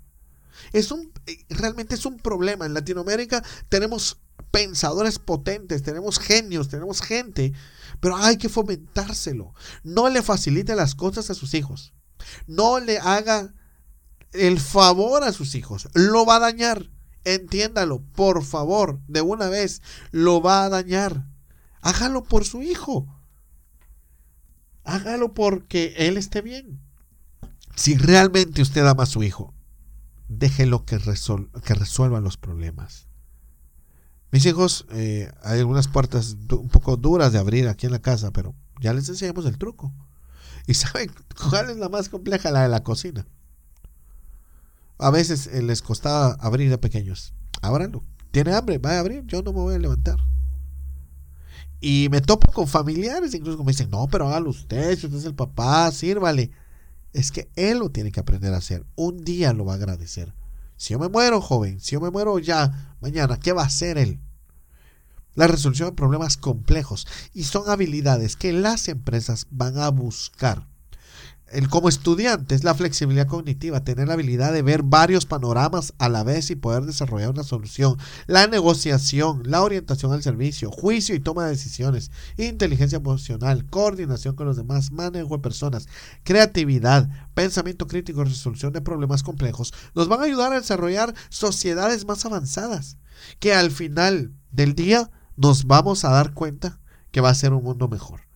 Es 0.73 0.91
un, 0.91 1.11
eh, 1.27 1.37
realmente 1.49 1.95
es 1.95 2.05
un 2.05 2.17
problema. 2.17 2.65
En 2.65 2.73
Latinoamérica 2.73 3.43
tenemos 3.69 4.19
pensadores 4.51 5.19
potentes, 5.19 5.83
tenemos 5.83 6.19
genios, 6.19 6.69
tenemos 6.69 7.01
gente, 7.01 7.53
pero 7.99 8.17
hay 8.17 8.37
que 8.37 8.49
fomentárselo. 8.49 9.53
No 9.83 10.09
le 10.09 10.21
facilite 10.21 10.75
las 10.75 10.95
cosas 10.95 11.29
a 11.29 11.35
sus 11.35 11.53
hijos. 11.53 11.93
No 12.47 12.79
le 12.79 12.99
haga 12.99 13.53
el 14.33 14.59
favor 14.59 15.23
a 15.23 15.33
sus 15.33 15.55
hijos. 15.55 15.87
Lo 15.93 16.25
va 16.25 16.37
a 16.37 16.39
dañar. 16.39 16.89
Entiéndalo, 17.23 18.01
por 18.15 18.43
favor, 18.43 18.99
de 19.07 19.21
una 19.21 19.47
vez. 19.47 19.81
Lo 20.11 20.41
va 20.41 20.63
a 20.63 20.69
dañar. 20.69 21.25
Hágalo 21.81 22.23
por 22.23 22.45
su 22.45 22.61
hijo. 22.61 23.07
Hágalo 24.83 25.33
porque 25.33 25.93
él 25.97 26.17
esté 26.17 26.41
bien. 26.41 26.81
Si 27.75 27.97
realmente 27.97 28.61
usted 28.61 28.85
ama 28.85 29.03
a 29.03 29.07
su 29.07 29.23
hijo, 29.23 29.53
déjelo 30.27 30.85
que, 30.85 30.97
que 30.97 31.73
resuelva 31.73 32.19
los 32.19 32.37
problemas. 32.37 33.07
Mis 34.31 34.45
hijos, 34.45 34.85
eh, 34.91 35.31
hay 35.43 35.59
algunas 35.59 35.87
puertas 35.87 36.37
un 36.51 36.69
poco 36.69 36.95
duras 36.95 37.33
de 37.33 37.39
abrir 37.39 37.67
aquí 37.67 37.85
en 37.85 37.91
la 37.91 38.01
casa, 38.01 38.31
pero 38.31 38.55
ya 38.79 38.93
les 38.93 39.09
enseñamos 39.09 39.45
el 39.45 39.57
truco. 39.57 39.93
¿Y 40.67 40.73
saben 40.75 41.11
cuál 41.49 41.69
es 41.69 41.77
la 41.77 41.89
más 41.89 42.09
compleja? 42.09 42.51
La 42.51 42.63
de 42.63 42.69
la 42.69 42.83
cocina. 42.83 43.25
A 45.01 45.09
veces 45.09 45.47
eh, 45.47 45.63
les 45.63 45.81
costaba 45.81 46.37
abrir 46.39 46.69
de 46.69 46.77
pequeños. 46.77 47.33
Ábranlo. 47.63 48.03
Tiene 48.29 48.53
hambre, 48.53 48.77
va 48.77 48.91
a 48.91 48.99
abrir, 48.99 49.25
yo 49.25 49.41
no 49.41 49.51
me 49.51 49.59
voy 49.59 49.73
a 49.73 49.79
levantar. 49.79 50.17
Y 51.81 52.07
me 52.11 52.21
topo 52.21 52.51
con 52.53 52.67
familiares, 52.67 53.33
incluso 53.33 53.63
me 53.63 53.71
dicen, 53.71 53.89
no, 53.89 54.07
pero 54.07 54.27
hágalo 54.27 54.51
usted, 54.51 54.95
si 54.97 55.07
usted 55.07 55.17
es 55.17 55.25
el 55.25 55.33
papá, 55.33 55.91
sírvale. 55.91 56.51
Es 57.13 57.31
que 57.31 57.49
él 57.55 57.79
lo 57.79 57.89
tiene 57.89 58.11
que 58.11 58.19
aprender 58.19 58.53
a 58.53 58.57
hacer. 58.57 58.85
Un 58.95 59.23
día 59.25 59.53
lo 59.53 59.65
va 59.65 59.73
a 59.73 59.77
agradecer. 59.77 60.35
Si 60.77 60.93
yo 60.93 60.99
me 60.99 61.09
muero, 61.09 61.41
joven, 61.41 61.79
si 61.79 61.93
yo 61.93 61.99
me 61.99 62.11
muero 62.11 62.37
ya 62.37 62.95
mañana, 63.01 63.37
¿qué 63.37 63.53
va 63.53 63.63
a 63.63 63.67
hacer 63.67 63.97
él? 63.97 64.19
La 65.33 65.47
resolución 65.47 65.89
de 65.89 65.95
problemas 65.95 66.37
complejos. 66.37 67.07
Y 67.33 67.45
son 67.45 67.67
habilidades 67.71 68.35
que 68.35 68.53
las 68.53 68.87
empresas 68.87 69.47
van 69.49 69.79
a 69.79 69.89
buscar 69.89 70.70
el, 71.51 71.69
como 71.69 71.89
estudiantes, 71.89 72.63
la 72.63 72.73
flexibilidad 72.73 73.27
cognitiva, 73.27 73.83
tener 73.83 74.07
la 74.07 74.15
habilidad 74.15 74.53
de 74.53 74.61
ver 74.61 74.83
varios 74.83 75.25
panoramas 75.25 75.93
a 75.97 76.09
la 76.09 76.23
vez 76.23 76.49
y 76.49 76.55
poder 76.55 76.83
desarrollar 76.83 77.29
una 77.29 77.43
solución, 77.43 77.97
la 78.27 78.47
negociación, 78.47 79.43
la 79.45 79.61
orientación 79.61 80.11
al 80.13 80.23
servicio, 80.23 80.71
juicio 80.71 81.15
y 81.15 81.19
toma 81.19 81.45
de 81.45 81.51
decisiones, 81.51 82.11
inteligencia 82.37 82.97
emocional, 82.97 83.65
coordinación 83.65 84.35
con 84.35 84.47
los 84.47 84.57
demás, 84.57 84.91
manejo 84.91 85.37
de 85.37 85.43
personas, 85.43 85.87
creatividad, 86.23 87.09
pensamiento 87.33 87.87
crítico, 87.87 88.23
resolución 88.23 88.73
de 88.73 88.81
problemas 88.81 89.23
complejos, 89.23 89.73
nos 89.95 90.07
van 90.07 90.21
a 90.21 90.25
ayudar 90.25 90.53
a 90.53 90.59
desarrollar 90.59 91.13
sociedades 91.29 92.05
más 92.05 92.25
avanzadas, 92.25 92.97
que 93.39 93.53
al 93.53 93.71
final 93.71 94.33
del 94.51 94.75
día 94.75 95.11
nos 95.35 95.65
vamos 95.65 96.05
a 96.05 96.11
dar 96.11 96.33
cuenta 96.33 96.79
que 97.11 97.21
va 97.21 97.29
a 97.29 97.35
ser 97.35 97.53
un 97.53 97.63
mundo 97.63 97.87
mejor. 97.87 98.30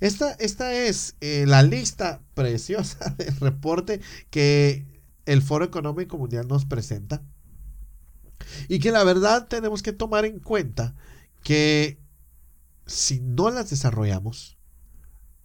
Esta, 0.00 0.32
esta 0.32 0.72
es 0.74 1.16
eh, 1.20 1.44
la 1.46 1.62
lista 1.62 2.22
preciosa 2.34 3.10
del 3.18 3.36
reporte 3.36 4.00
que 4.30 4.86
el 5.26 5.42
Foro 5.42 5.64
Económico 5.64 6.18
Mundial 6.18 6.48
nos 6.48 6.64
presenta. 6.64 7.22
Y 8.68 8.78
que 8.78 8.90
la 8.90 9.04
verdad 9.04 9.48
tenemos 9.48 9.82
que 9.82 9.92
tomar 9.92 10.24
en 10.24 10.38
cuenta 10.38 10.94
que 11.42 11.98
si 12.86 13.20
no 13.20 13.50
las 13.50 13.70
desarrollamos, 13.70 14.58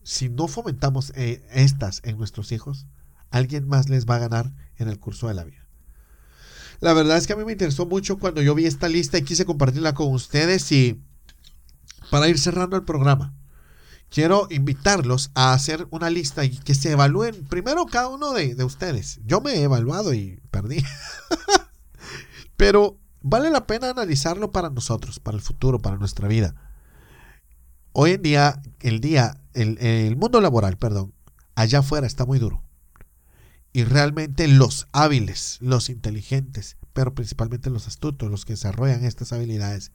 si 0.03 0.29
no 0.29 0.47
fomentamos 0.47 1.13
eh, 1.15 1.45
estas 1.51 2.01
en 2.03 2.17
nuestros 2.17 2.51
hijos, 2.51 2.87
alguien 3.29 3.67
más 3.67 3.89
les 3.89 4.05
va 4.05 4.15
a 4.15 4.19
ganar 4.19 4.53
en 4.77 4.89
el 4.89 4.99
curso 4.99 5.27
de 5.27 5.35
la 5.35 5.43
vida. 5.43 5.67
La 6.81 6.93
verdad 6.93 7.17
es 7.17 7.27
que 7.27 7.33
a 7.33 7.35
mí 7.35 7.45
me 7.45 7.51
interesó 7.51 7.85
mucho 7.85 8.17
cuando 8.17 8.41
yo 8.41 8.55
vi 8.55 8.65
esta 8.65 8.89
lista 8.89 9.17
y 9.17 9.23
quise 9.23 9.45
compartirla 9.45 9.93
con 9.93 10.13
ustedes 10.13 10.71
y 10.71 11.01
para 12.09 12.27
ir 12.27 12.39
cerrando 12.39 12.75
el 12.75 12.85
programa 12.85 13.38
quiero 14.09 14.47
invitarlos 14.49 15.31
a 15.35 15.53
hacer 15.53 15.87
una 15.91 16.09
lista 16.09 16.43
y 16.43 16.57
que 16.57 16.75
se 16.75 16.91
evalúen 16.91 17.45
primero 17.45 17.85
cada 17.85 18.09
uno 18.09 18.33
de, 18.33 18.63
ustedes. 18.63 19.19
Yo 19.25 19.41
me 19.41 19.53
he 19.53 19.63
evaluado 19.63 20.13
y 20.13 20.41
perdí. 20.51 20.83
Pero 22.57 22.99
vale 23.21 23.49
la 23.49 23.65
pena 23.65 23.89
analizarlo 23.89 24.51
para 24.51 24.69
nosotros, 24.69 25.19
para 25.19 25.37
el 25.37 25.41
futuro, 25.41 25.79
para 25.79 25.97
nuestra 25.97 26.27
vida. 26.27 26.55
Hoy 27.91 28.11
en 28.11 28.21
día, 28.21 28.61
el 28.81 28.99
día, 28.99 29.41
el, 29.53 29.77
el 29.79 30.15
mundo 30.15 30.41
laboral, 30.41 30.77
perdón, 30.77 31.13
allá 31.55 31.79
afuera 31.79 32.07
está 32.07 32.25
muy 32.25 32.39
duro. 32.39 32.63
Y 33.71 33.83
realmente 33.83 34.47
los 34.47 34.87
hábiles, 34.91 35.57
los 35.61 35.89
inteligentes, 35.89 36.77
pero 36.93 37.13
principalmente 37.13 37.69
los 37.69 37.87
astutos, 37.87 38.31
los 38.31 38.45
que 38.45 38.53
desarrollan 38.53 39.05
estas 39.05 39.31
habilidades, 39.31 39.91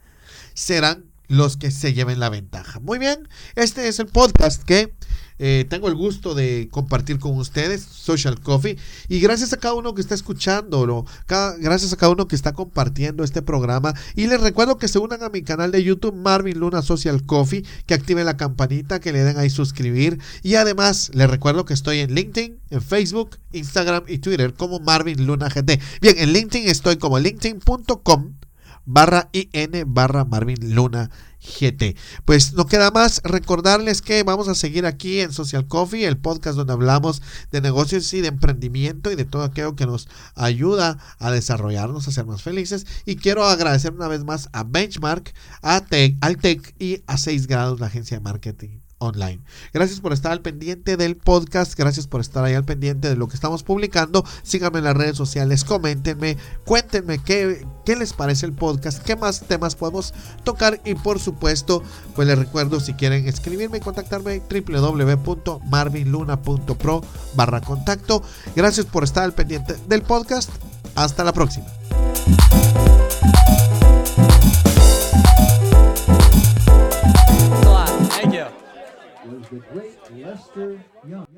serán 0.55 1.14
los 1.29 1.57
que 1.57 1.71
se 1.71 1.95
lleven 1.95 2.21
la 2.21 2.29
ventaja. 2.29 2.81
Muy 2.81 2.99
bien, 2.99 3.29
este 3.55 3.89
es 3.89 3.99
el 3.99 4.07
podcast 4.07 4.63
que 4.63 4.95
eh, 5.39 5.67
tengo 5.69 5.89
el 5.89 5.97
gusto 5.97 6.35
de 6.35 6.69
compartir 6.71 7.19
con 7.19 7.37
ustedes, 7.37 7.83
Social 7.83 8.41
Coffee, 8.41 8.79
y 9.09 9.19
gracias 9.19 9.53
a 9.53 9.57
cada 9.57 9.75
uno 9.75 9.95
que 9.95 10.01
está 10.01 10.15
escuchándolo, 10.15 11.07
gracias 11.27 11.93
a 11.93 11.97
cada 11.97 12.13
uno 12.13 12.29
que 12.29 12.37
está 12.37 12.53
compartiendo 12.53 13.25
este 13.25 13.43
programa, 13.43 13.95
y 14.15 14.29
les 14.29 14.41
recuerdo 14.41 14.79
que 14.79 14.87
se 14.87 15.01
unan 15.01 15.25
a 15.25 15.31
mi 15.31 15.43
canal 15.43 15.73
de 15.73 15.83
YouTube 15.83 16.15
Marvin 16.15 16.61
Luna 16.61 16.83
Social 16.83 17.25
Coffee, 17.27 17.65
que 17.87 17.95
activen 17.95 18.27
la 18.27 18.37
campanita, 18.37 19.01
que 19.01 19.13
le 19.13 19.25
den 19.25 19.37
ahí 19.37 19.51
suscribir, 19.51 20.21
y 20.43 20.55
además 20.55 21.11
les 21.15 21.29
recuerdo 21.29 21.65
que 21.65 21.75
estoy 21.75 21.99
en 21.99 22.15
LinkedIn, 22.15 22.61
en 22.71 22.83
Facebook, 22.83 23.39
Instagram 23.53 24.05
y 24.07 24.19
Twitter 24.19 24.55
como 24.55 24.79
Marvin 24.79 25.27
Luna 25.27 25.49
GT. 25.49 25.81
Bien, 26.01 26.17
en 26.19 26.33
LinkedIn 26.33 26.69
estoy 26.69 26.97
como 26.97 27.19
linkedin.com 27.19 28.35
barra 28.85 29.31
IN 29.33 29.85
barra 29.87 30.25
Marvin 30.25 30.75
Luna 30.75 31.11
GT. 31.45 31.97
Pues 32.25 32.55
no 32.55 32.67
queda 32.67 32.91
más 32.91 33.21
recordarles 33.25 34.03
que 34.03 34.23
vamos 34.23 34.49
a 34.49 34.55
seguir 34.55 34.87
aquí 34.87 35.21
en 35.21 35.33
Social 35.33 35.67
Coffee, 35.67 36.07
el 36.07 36.17
podcast 36.17 36.57
donde 36.57 36.73
hablamos 36.73 37.23
de 37.51 37.61
negocios 37.61 38.13
y 38.15 38.21
de 38.21 38.29
emprendimiento 38.29 39.13
y 39.13 39.17
de 39.17 39.25
todo 39.25 39.43
aquello 39.43 39.77
que 39.77 39.87
nos 39.87 40.09
ayuda 40.35 40.99
a 41.19 41.31
desarrollarnos, 41.31 42.09
a 42.09 42.13
ser 42.13 42.27
más 42.27 42.43
felices. 42.43 42.87
Y 43.05 43.17
quiero 43.17 43.45
agradecer 43.45 43.93
una 43.93 44.09
vez 44.09 44.25
más 44.25 44.49
a 44.53 44.65
Benchmark, 44.65 45.35
a 45.63 45.85
Tech, 45.85 46.17
al 46.21 46.39
Tech 46.39 46.75
y 46.79 47.03
a 47.07 47.19
6 47.19 47.47
grados, 47.47 47.81
la 47.81 47.87
agencia 47.87 48.17
de 48.17 48.25
marketing 48.25 48.85
online. 49.05 49.41
Gracias 49.73 50.01
por 50.01 50.13
estar 50.13 50.33
al 50.33 50.41
pendiente 50.41 50.97
del 50.97 51.17
podcast, 51.17 51.77
gracias 51.77 52.07
por 52.07 52.21
estar 52.21 52.45
ahí 52.45 52.55
al 52.55 52.65
pendiente 52.65 53.09
de 53.09 53.17
lo 53.17 53.27
que 53.29 53.35
estamos 53.35 53.63
publicando. 53.63 54.25
Síganme 54.43 54.79
en 54.79 54.85
las 54.85 54.97
redes 54.97 55.17
sociales, 55.17 55.65
coméntenme, 55.65 56.37
cuéntenme 56.65 57.19
qué, 57.19 57.67
qué 57.85 57.97
les 57.97 58.13
parece 58.13 58.47
el 58.47 58.53
podcast, 58.53 59.03
qué 59.03 59.17
más 59.17 59.41
temas 59.43 59.75
podemos 59.77 60.15
tocar 60.45 60.81
y 60.85 60.95
por 60.95 61.21
supuesto, 61.21 61.83
pues 62.15 62.29
les 62.29 62.39
recuerdo 62.39 62.81
si 62.81 62.95
quieren 62.95 63.29
escribirme 63.29 63.79
y 63.79 63.81
contactarme 63.81 64.41
www.marvinluna.pro 64.41 67.03
barra 67.35 67.61
contacto. 67.61 68.23
Gracias 68.57 68.87
por 68.87 69.05
estar 69.05 69.25
al 69.25 69.35
pendiente 69.35 69.77
del 69.89 70.01
podcast. 70.03 70.51
Hasta 70.95 71.25
la 71.25 71.33
próxima. 71.33 71.67
Was 79.51 79.63
the 79.63 79.73
great 79.73 80.27
Lester 80.27 80.81
Young. 81.09 81.34